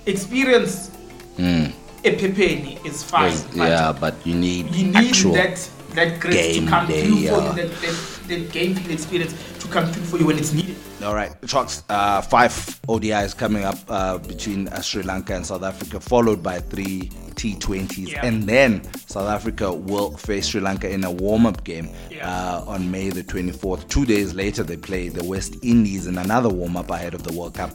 experience 0.05 0.91
hmm. 1.37 1.67
Epipeni 2.05 2.85
is 2.85 3.03
fine. 3.03 3.31
Yes, 3.33 3.45
but 3.57 3.69
yeah, 3.69 3.93
but 3.93 4.27
you 4.27 4.35
need, 4.35 4.75
you 4.75 4.87
need 4.87 4.97
actual. 4.97 5.33
that 5.33 5.71
that 5.95 6.21
grit 6.21 6.35
game 6.35 6.65
to 6.65 6.71
come 6.71 6.87
day, 6.87 7.07
through 7.07 7.17
for 7.17 7.21
yeah. 7.23 7.49
you, 7.49 7.53
that, 7.57 7.71
that, 7.81 8.19
that 8.29 8.53
game 8.53 8.75
field 8.75 8.91
experience 8.91 9.35
to 9.59 9.69
come 9.69 9.87
through 9.87 10.05
for 10.05 10.19
you 10.19 10.27
when 10.27 10.39
it's 10.39 10.53
needed. 10.53 10.77
All 11.03 11.15
right, 11.15 11.33
Chalks, 11.47 11.83
uh, 11.89 12.21
five 12.23 12.53
ODIs 12.89 13.37
coming 13.37 13.65
up 13.65 13.79
uh, 13.89 14.19
between 14.19 14.69
uh, 14.69 14.81
Sri 14.81 15.03
Lanka 15.03 15.35
and 15.35 15.47
South 15.47 15.63
Africa, 15.63 16.01
followed 16.01 16.43
by 16.43 16.59
three 16.59 17.11
T20s. 17.39 18.09
Yeah. 18.09 18.27
And 18.27 18.43
then 18.43 18.83
South 19.07 19.29
Africa 19.29 19.73
will 19.73 20.17
face 20.17 20.49
Sri 20.49 20.61
Lanka 20.61 20.91
in 20.91 21.05
a 21.05 21.11
warm 21.11 21.47
up 21.47 21.63
game 21.65 21.89
Yeah. 22.11 22.29
uh, 22.29 22.65
on 22.67 22.91
May 22.91 23.11
the 23.11 23.23
24th. 23.23 23.89
Two 23.89 24.05
days 24.05 24.35
later, 24.35 24.65
they 24.65 24.77
play 24.77 25.09
the 25.09 25.25
West 25.25 25.57
Indies 25.63 26.07
in 26.09 26.19
another 26.19 26.49
warm 26.49 26.77
up 26.77 26.91
ahead 26.91 27.15
of 27.15 27.23
the 27.23 27.33
World 27.33 27.55
Cup. 27.55 27.71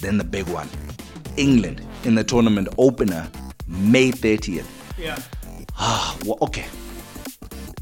Then 0.00 0.18
the 0.18 0.24
big 0.24 0.46
one 0.48 0.68
England 1.36 1.84
in 2.04 2.14
the 2.14 2.24
tournament 2.24 2.68
opener, 2.76 3.30
May 3.70 4.10
30th. 4.10 4.66
Yeah. 4.98 5.18
Ah, 5.78 6.16
well, 6.26 6.36
okay. 6.42 6.66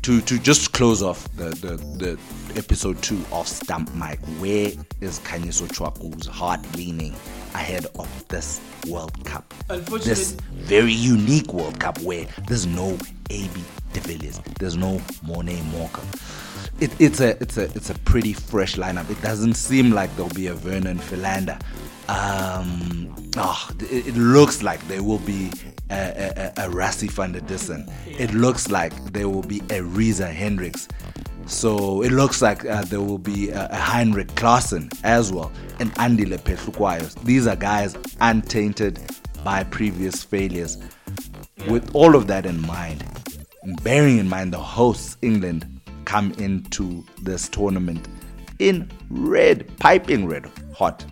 To 0.03 0.21
to 0.23 0.39
just 0.39 0.73
close 0.73 1.03
off 1.03 1.29
the 1.37 1.51
the, 1.51 1.77
the 1.99 2.19
episode 2.59 3.03
two 3.03 3.21
of 3.33 3.49
Stump 3.49 3.93
Mic, 3.95 4.21
where 4.39 4.71
is 5.01 5.19
Khanyiso 5.21 5.67
Tshwaku's 5.69 6.27
heart 6.27 6.61
leaning 6.77 7.13
ahead 7.55 7.87
of 7.99 8.29
this 8.29 8.61
World 8.87 9.13
Cup? 9.25 9.53
Unfortunately- 9.69 10.09
This 10.15 10.33
very 10.53 10.93
unique 10.93 11.53
World 11.53 11.81
Cup 11.81 11.99
where 12.01 12.27
there's 12.47 12.67
no 12.67 12.97
AB 13.31 13.51
de 13.93 14.01
Villiers, 14.01 14.41
there's 14.61 14.77
no 14.77 15.01
Morne 15.23 15.59
Morkel. 15.73 16.05
It, 16.81 16.91
it's 17.01 17.21
a 17.21 17.31
it's 17.43 17.57
a 17.59 17.65
it's 17.75 17.91
a 17.91 17.95
pretty 18.01 18.33
fresh 18.33 18.77
lineup. 18.77 19.11
It 19.11 19.21
doesn't 19.21 19.55
seem 19.55 19.91
like 19.91 20.15
there'll 20.17 20.33
be 20.35 20.47
a 20.47 20.55
Vernon 20.55 20.99
Philander. 20.99 21.59
Um, 22.09 23.15
ah, 23.37 23.71
it, 23.81 24.09
it 24.09 24.17
looks 24.17 24.63
like 24.63 24.87
there 24.89 25.03
will 25.03 25.19
be 25.19 25.51
a, 25.91 26.53
a, 26.57 26.65
a, 26.65 26.71
Rassie 26.71 27.11
van 27.11 27.33
der 27.33 27.41
Dussen. 27.41 27.91
It 28.07 28.33
looks 28.33 28.71
like 28.71 28.95
there 29.13 29.29
will 29.29 29.43
be 29.43 29.61
a 29.71 29.83
Reeza 29.83 30.29
Hendricks. 30.29 30.89
So 31.45 32.03
it 32.03 32.11
looks 32.13 32.41
like 32.41 32.65
uh, 32.65 32.85
there 32.85 33.03
will 33.03 33.19
be 33.19 33.51
a, 33.51 33.69
a 33.71 33.77
Heinrich 33.77 34.29
Klaasen 34.29 34.91
as 35.05 35.33
well, 35.33 35.53
and 35.81 35.95
Andile 35.95 36.39
Phehlukwayos. 36.39 37.15
These 37.25 37.47
are 37.47 37.57
guys 37.57 37.97
untainted 38.21 39.01
by 39.45 39.65
previous 39.65 40.23
failures. 40.23 40.79
With 41.69 41.95
all 41.95 42.15
of 42.15 42.27
that 42.29 42.47
in 42.47 42.61
mind, 42.63 43.05
bearing 43.83 44.19
in 44.19 44.29
mind 44.29 44.53
the 44.53 44.59
hosts 44.59 45.17
England 45.23 45.67
come 46.07 46.33
into 46.39 47.05
this 47.23 47.49
tournament 47.49 48.09
in 48.59 48.91
red, 49.11 49.67
piping 49.79 50.27
red 50.27 50.51
hot 50.75 51.05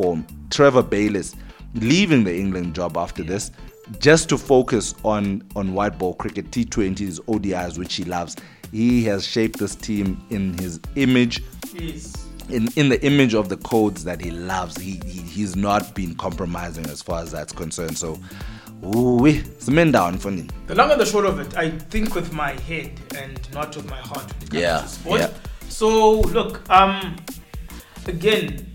form. 0.00 0.26
Trevor 0.50 0.82
Bayliss 0.82 1.36
leaving 1.74 2.24
the 2.24 2.34
England 2.36 2.74
job 2.74 2.96
after 2.96 3.22
this 3.22 3.50
just 3.98 4.28
to 4.28 4.38
focus 4.38 4.94
on 5.04 5.42
on 5.56 5.74
white 5.74 5.98
ball 5.98 6.14
cricket, 6.14 6.50
T20s, 6.50 7.20
ODIs, 7.26 7.78
which 7.78 7.94
he 7.94 8.04
loves. 8.04 8.36
He 8.72 9.04
has 9.04 9.26
shaped 9.26 9.58
this 9.58 9.74
team 9.74 10.22
in 10.30 10.56
his 10.58 10.80
image. 10.94 11.42
Yes. 11.74 12.26
In, 12.48 12.68
in 12.76 12.88
the 12.88 13.00
image 13.04 13.34
of 13.34 13.48
the 13.48 13.56
codes 13.58 14.02
that 14.04 14.20
he 14.20 14.30
loves, 14.30 14.76
he, 14.76 15.00
he 15.04 15.20
he's 15.22 15.54
not 15.54 15.94
been 15.94 16.14
compromising 16.16 16.86
as 16.86 17.02
far 17.02 17.22
as 17.22 17.30
that's 17.30 17.52
concerned. 17.52 17.96
So, 17.96 18.18
ooh, 18.84 19.26
it's 19.26 19.68
men 19.68 19.92
down 19.92 20.18
for 20.18 20.30
him. 20.30 20.48
The 20.66 20.74
long 20.74 20.90
and 20.90 21.00
the 21.00 21.06
short 21.06 21.26
of 21.26 21.38
it, 21.38 21.56
I 21.56 21.70
think 21.70 22.14
with 22.14 22.32
my 22.32 22.52
head 22.52 22.92
and 23.16 23.38
not 23.52 23.76
with 23.76 23.88
my 23.88 23.98
heart 23.98 24.26
when 24.32 24.42
it 24.42 24.50
comes 24.50 25.04
Yeah, 25.04 25.16
yeah. 25.16 25.30
So 25.68 26.20
look, 26.20 26.68
um, 26.70 27.16
again, 28.06 28.69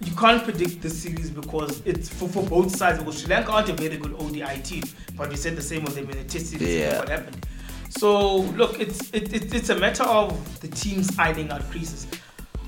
you 0.00 0.12
can't 0.16 0.42
predict 0.42 0.82
the 0.82 0.90
series 0.90 1.30
because 1.30 1.80
it's 1.86 2.08
for, 2.08 2.28
for 2.28 2.42
both 2.42 2.74
sides. 2.74 2.98
Because 2.98 3.20
Sri 3.20 3.30
Lanka 3.34 3.52
aren't 3.52 3.68
a 3.68 3.72
very 3.72 3.96
good 3.96 4.14
ODI 4.18 4.60
team, 4.62 4.82
but 5.16 5.28
we 5.30 5.36
said 5.36 5.56
the 5.56 5.62
same 5.62 5.86
of 5.86 5.94
them 5.94 6.08
in 6.10 6.18
the 6.18 6.24
Test 6.24 6.46
series. 6.46 6.68
Yeah. 6.76 6.98
What 6.98 7.08
happened? 7.08 7.46
So 7.90 8.38
look, 8.38 8.80
it's 8.80 9.08
it, 9.12 9.32
it, 9.32 9.54
it's 9.54 9.68
a 9.68 9.78
matter 9.78 10.02
of 10.04 10.60
the 10.60 10.68
teams 10.68 11.16
ironing 11.18 11.50
out 11.50 11.62
creases. 11.70 12.06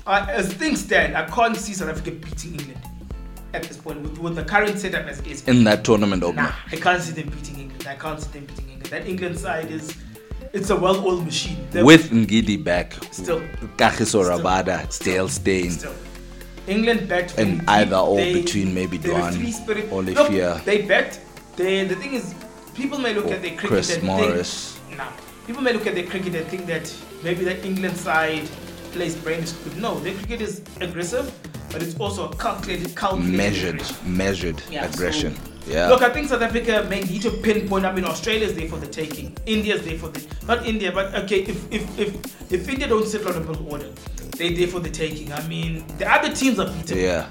Uh, 0.05 0.25
as 0.29 0.53
things 0.53 0.81
stand, 0.83 1.17
I 1.17 1.25
can't 1.25 1.55
see 1.57 1.73
South 1.73 1.89
Africa 1.89 2.11
beating 2.11 2.53
England 2.59 2.79
at 3.53 3.63
this 3.63 3.77
point 3.77 4.01
with, 4.01 4.17
with 4.19 4.35
the 4.35 4.43
current 4.45 4.79
setup 4.79 5.05
as 5.05 5.19
it 5.19 5.27
is. 5.27 5.47
in 5.47 5.63
that 5.65 5.83
tournament 5.83 6.23
opener. 6.23 6.43
Nah, 6.43 6.53
I 6.71 6.77
can't 6.77 7.01
see 7.03 7.11
them 7.11 7.29
beating 7.29 7.59
England. 7.59 7.85
I 7.87 7.95
can't 7.95 8.21
see 8.21 8.29
them 8.31 8.45
beating 8.45 8.69
England. 8.69 8.85
That 8.85 9.05
England 9.05 9.37
side 9.37 9.69
is, 9.69 9.93
it's 10.53 10.69
a 10.69 10.75
well-oiled 10.77 11.25
machine. 11.25 11.57
They're- 11.71 11.83
With 11.83 12.09
Ngidi 12.11 12.63
back, 12.63 12.93
Still. 13.11 13.41
Kagiso 13.77 14.23
Rabada, 14.23 14.89
Still. 14.91 15.13
Dale 15.13 15.27
Steyn. 15.29 15.71
Still. 15.71 15.93
England 16.67 17.07
bet 17.07 17.37
And 17.37 17.61
very 17.63 17.67
either 17.81 17.95
or 17.97 18.17
They- 18.17 18.33
between 18.33 18.73
maybe 18.73 18.97
they're 18.97 19.13
a 19.13 19.21
Dwan, 19.21 19.33
free-spirit- 19.35 19.91
Olivier. 19.91 20.53
Look, 20.55 20.65
they 20.65 20.81
bet. 20.83 21.19
They, 21.55 21.83
the 21.85 21.95
thing 21.95 22.13
is, 22.13 22.33
people 22.75 22.99
may 22.99 23.13
look 23.13 23.25
Or 23.27 23.33
at 23.33 23.41
their 23.41 23.51
cricket 23.51 23.67
Chris 23.69 23.95
and 23.95 24.03
Morris. 24.03 24.77
think, 24.87 24.97
nah, 24.97 25.05
people 25.47 25.61
may 25.63 25.73
look 25.73 25.87
at 25.87 25.95
their 25.95 26.05
cricket 26.05 26.35
and 26.35 26.45
think 26.47 26.65
that 26.67 26.93
maybe 27.23 27.43
the 27.45 27.65
England 27.65 27.97
side 27.97 28.47
plays 28.91 29.15
brain 29.15 29.45
stupid. 29.45 29.81
No, 29.81 29.99
their 30.01 30.13
cricket 30.13 30.41
is 30.41 30.61
aggressive, 30.81 31.31
but 31.71 31.81
it's 31.81 31.95
also 31.99 32.29
a 32.29 32.35
calculated, 32.35 32.95
calculated 32.95 33.37
Measured, 33.37 33.75
aggression. 33.75 34.17
measured 34.17 34.61
Yeah, 34.69 34.85
aggression. 34.85 35.35
so- 35.35 35.71
yeah. 35.73 35.89
Look, 35.89 36.01
I 36.03 36.09
think 36.09 36.29
South 36.29 36.41
Africa 36.41 36.85
may 36.89 37.01
need 37.01 37.21
to 37.23 37.31
pinpoint. 37.31 37.85
I 37.85 37.91
mean, 37.93 38.05
Australia's 38.05 38.53
there 38.53 38.67
for 38.69 38.77
the 38.77 38.87
taking. 38.87 39.35
India's 39.45 39.81
there 39.83 39.97
for 39.97 40.09
the 40.09 40.21
not 40.47 40.65
India, 40.65 40.91
but 40.91 41.13
okay. 41.23 41.39
If 41.41 41.57
if 41.71 41.99
if, 41.99 42.51
if 42.51 42.69
India 42.69 42.87
don't 42.87 43.07
settle 43.07 43.29
on 43.29 43.37
a 43.37 43.39
middle 43.45 43.67
order, 43.71 43.89
they 44.37 44.53
there 44.53 44.67
for 44.67 44.79
the 44.79 44.89
taking. 44.89 45.31
I 45.33 45.45
mean, 45.47 45.83
the 45.97 46.11
other 46.11 46.33
teams 46.33 46.59
are 46.59 46.65
beatable. 46.67 47.01
yeah. 47.01 47.27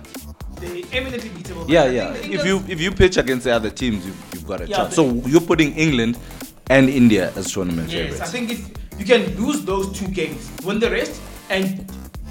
They 0.60 0.84
eminently 0.92 1.28
beatable. 1.30 1.68
Yeah, 1.68 1.84
yeah. 1.84 2.12
think 2.14 2.32
If 2.34 2.46
you 2.46 2.62
if 2.68 2.80
you 2.80 2.90
pitch 2.90 3.16
against 3.18 3.44
the 3.44 3.52
other 3.52 3.70
teams, 3.70 4.06
you've, 4.06 4.16
you've 4.32 4.46
got 4.46 4.60
a 4.62 4.66
Yeah, 4.66 4.76
chance. 4.76 4.96
but- 4.96 5.02
So 5.22 5.28
you're 5.28 5.40
putting 5.52 5.74
England 5.76 6.18
and 6.70 6.88
India 6.88 7.30
as 7.36 7.52
tournament 7.52 7.90
yes, 7.92 8.20
I 8.20 8.26
think 8.26 8.50
if 8.50 8.68
you 8.98 9.04
can 9.04 9.36
lose 9.40 9.64
those 9.64 9.96
two 9.98 10.08
games, 10.08 10.50
win 10.64 10.80
the 10.80 10.90
rest, 10.90 11.20
and 11.50 11.86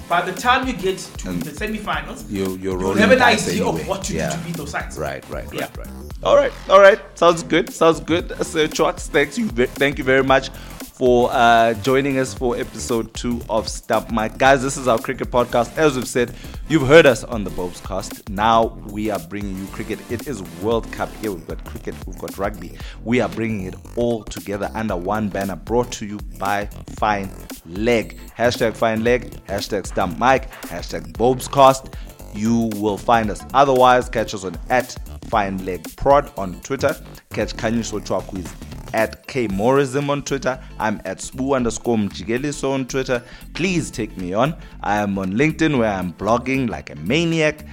by 0.08 0.20
the 0.22 0.32
time 0.32 0.66
you 0.66 0.72
get 0.72 0.98
to 0.98 1.28
And 1.30 1.42
the 1.42 1.54
semi-finals, 1.54 2.24
You 2.30 2.44
you're 2.44 2.58
you'll 2.58 2.76
rolling 2.76 2.98
have 2.98 3.12
an 3.12 3.18
dice 3.18 3.48
idea 3.48 3.62
anyway. 3.64 3.80
of 3.82 3.88
what 3.88 4.02
to 4.04 4.14
yeah. 4.14 4.30
do 4.30 4.36
to 4.38 4.44
beat 4.44 4.56
those 4.56 4.70
sides. 4.70 4.98
Right, 4.98 5.24
right, 5.30 5.46
Yeah. 5.52 5.62
right, 5.62 5.78
right. 5.78 5.88
All 6.22 6.36
right, 6.36 6.52
all 6.68 6.80
right. 6.80 7.00
Sounds 7.14 7.42
good. 7.42 7.72
Sounds 7.72 8.00
good. 8.00 8.32
So, 8.44 8.66
Trucks, 8.66 9.06
thanks 9.08 9.38
you. 9.38 9.48
Thank 9.48 9.98
you 9.98 10.04
very 10.04 10.22
much 10.24 10.50
for 10.96 11.28
uh, 11.30 11.74
joining 11.74 12.18
us 12.18 12.32
for 12.32 12.56
episode 12.56 13.12
two 13.12 13.42
of 13.50 13.68
Stump 13.68 14.10
Mic. 14.10 14.38
Guys, 14.38 14.62
this 14.62 14.78
is 14.78 14.88
our 14.88 14.98
cricket 14.98 15.30
podcast. 15.30 15.76
As 15.76 15.94
we've 15.94 16.08
said, 16.08 16.34
you've 16.68 16.88
heard 16.88 17.04
us 17.04 17.22
on 17.22 17.44
the 17.44 17.50
Bobs 17.50 17.82
cast. 17.82 18.26
Now 18.30 18.78
we 18.86 19.10
are 19.10 19.18
bringing 19.18 19.58
you 19.58 19.66
cricket. 19.66 19.98
It 20.10 20.26
is 20.26 20.42
World 20.62 20.90
Cup. 20.92 21.14
Here 21.16 21.30
we've 21.30 21.46
got 21.46 21.62
cricket, 21.64 21.94
we've 22.06 22.16
got 22.16 22.38
rugby. 22.38 22.78
We 23.04 23.20
are 23.20 23.28
bringing 23.28 23.66
it 23.66 23.74
all 23.96 24.24
together 24.24 24.70
under 24.72 24.96
one 24.96 25.28
banner 25.28 25.56
brought 25.56 25.92
to 25.92 26.06
you 26.06 26.18
by 26.38 26.66
Fine 26.98 27.30
Leg. 27.66 28.18
Hashtag 28.36 28.74
Fine 28.74 29.04
Leg, 29.04 29.32
hashtag 29.46 29.86
Stump 29.86 30.18
Mic, 30.18 30.50
hashtag 30.62 31.16
Bobs 31.18 31.46
cast 31.46 31.94
you 32.34 32.70
will 32.76 32.98
find 32.98 33.30
us. 33.30 33.42
Otherwise, 33.54 34.08
catch 34.08 34.34
us 34.34 34.44
on 34.44 34.58
at 34.68 34.94
Fine 35.28 35.64
Leg 35.64 35.96
Prod 35.96 36.30
on 36.36 36.60
Twitter. 36.60 36.94
Catch 37.30 37.56
Kanyisho 37.56 38.00
Chwakwiz 38.00 38.50
at 38.94 39.26
K 39.26 39.48
Morism 39.48 40.08
on 40.08 40.22
Twitter. 40.22 40.62
I'm 40.78 41.00
at 41.04 41.18
Sbu 41.18 41.56
underscore 41.56 41.96
Mjikeliso 41.96 42.72
on 42.72 42.86
Twitter. 42.86 43.22
Please 43.54 43.90
take 43.90 44.16
me 44.16 44.32
on. 44.34 44.54
I 44.82 44.96
am 44.96 45.18
on 45.18 45.32
LinkedIn 45.32 45.78
where 45.78 45.92
I'm 45.92 46.12
blogging 46.12 46.68
like 46.68 46.90
a 46.90 46.96
maniac. 46.96 47.64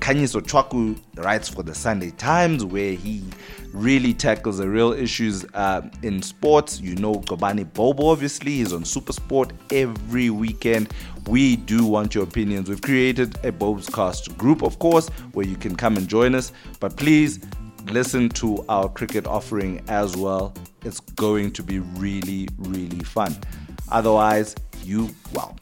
Khanyiso 0.00 0.40
Tshwaku 0.40 0.98
writes 1.16 1.48
for 1.48 1.62
the 1.64 1.74
Sunday 1.74 2.12
Times, 2.12 2.64
where 2.64 2.92
he 2.92 3.24
really 3.72 4.14
tackles 4.14 4.58
the 4.58 4.68
real 4.68 4.92
issues 4.92 5.44
uh, 5.54 5.82
in 6.02 6.22
sports. 6.22 6.80
You 6.80 6.94
know, 6.94 7.14
Gobani 7.14 7.70
Bobo, 7.72 8.08
obviously, 8.08 8.52
he's 8.52 8.72
on 8.72 8.84
Supersport 8.84 9.50
every 9.72 10.30
weekend. 10.30 10.94
We 11.26 11.56
do 11.56 11.84
want 11.84 12.14
your 12.14 12.24
opinions. 12.24 12.68
We've 12.68 12.80
created 12.80 13.44
a 13.44 13.52
Bob's 13.52 13.88
Cast 13.88 14.38
group, 14.38 14.62
of 14.62 14.78
course, 14.78 15.08
where 15.32 15.46
you 15.46 15.56
can 15.56 15.76
come 15.76 15.96
and 15.96 16.08
join 16.08 16.34
us. 16.34 16.52
But 16.80 16.96
please 16.96 17.40
listen 17.90 18.28
to 18.30 18.64
our 18.68 18.88
cricket 18.88 19.26
offering 19.26 19.82
as 19.88 20.16
well. 20.16 20.54
It's 20.84 21.00
going 21.00 21.52
to 21.52 21.62
be 21.62 21.78
really, 21.78 22.48
really 22.58 23.04
fun. 23.04 23.36
Otherwise, 23.90 24.54
you, 24.84 25.10
well, 25.32 25.56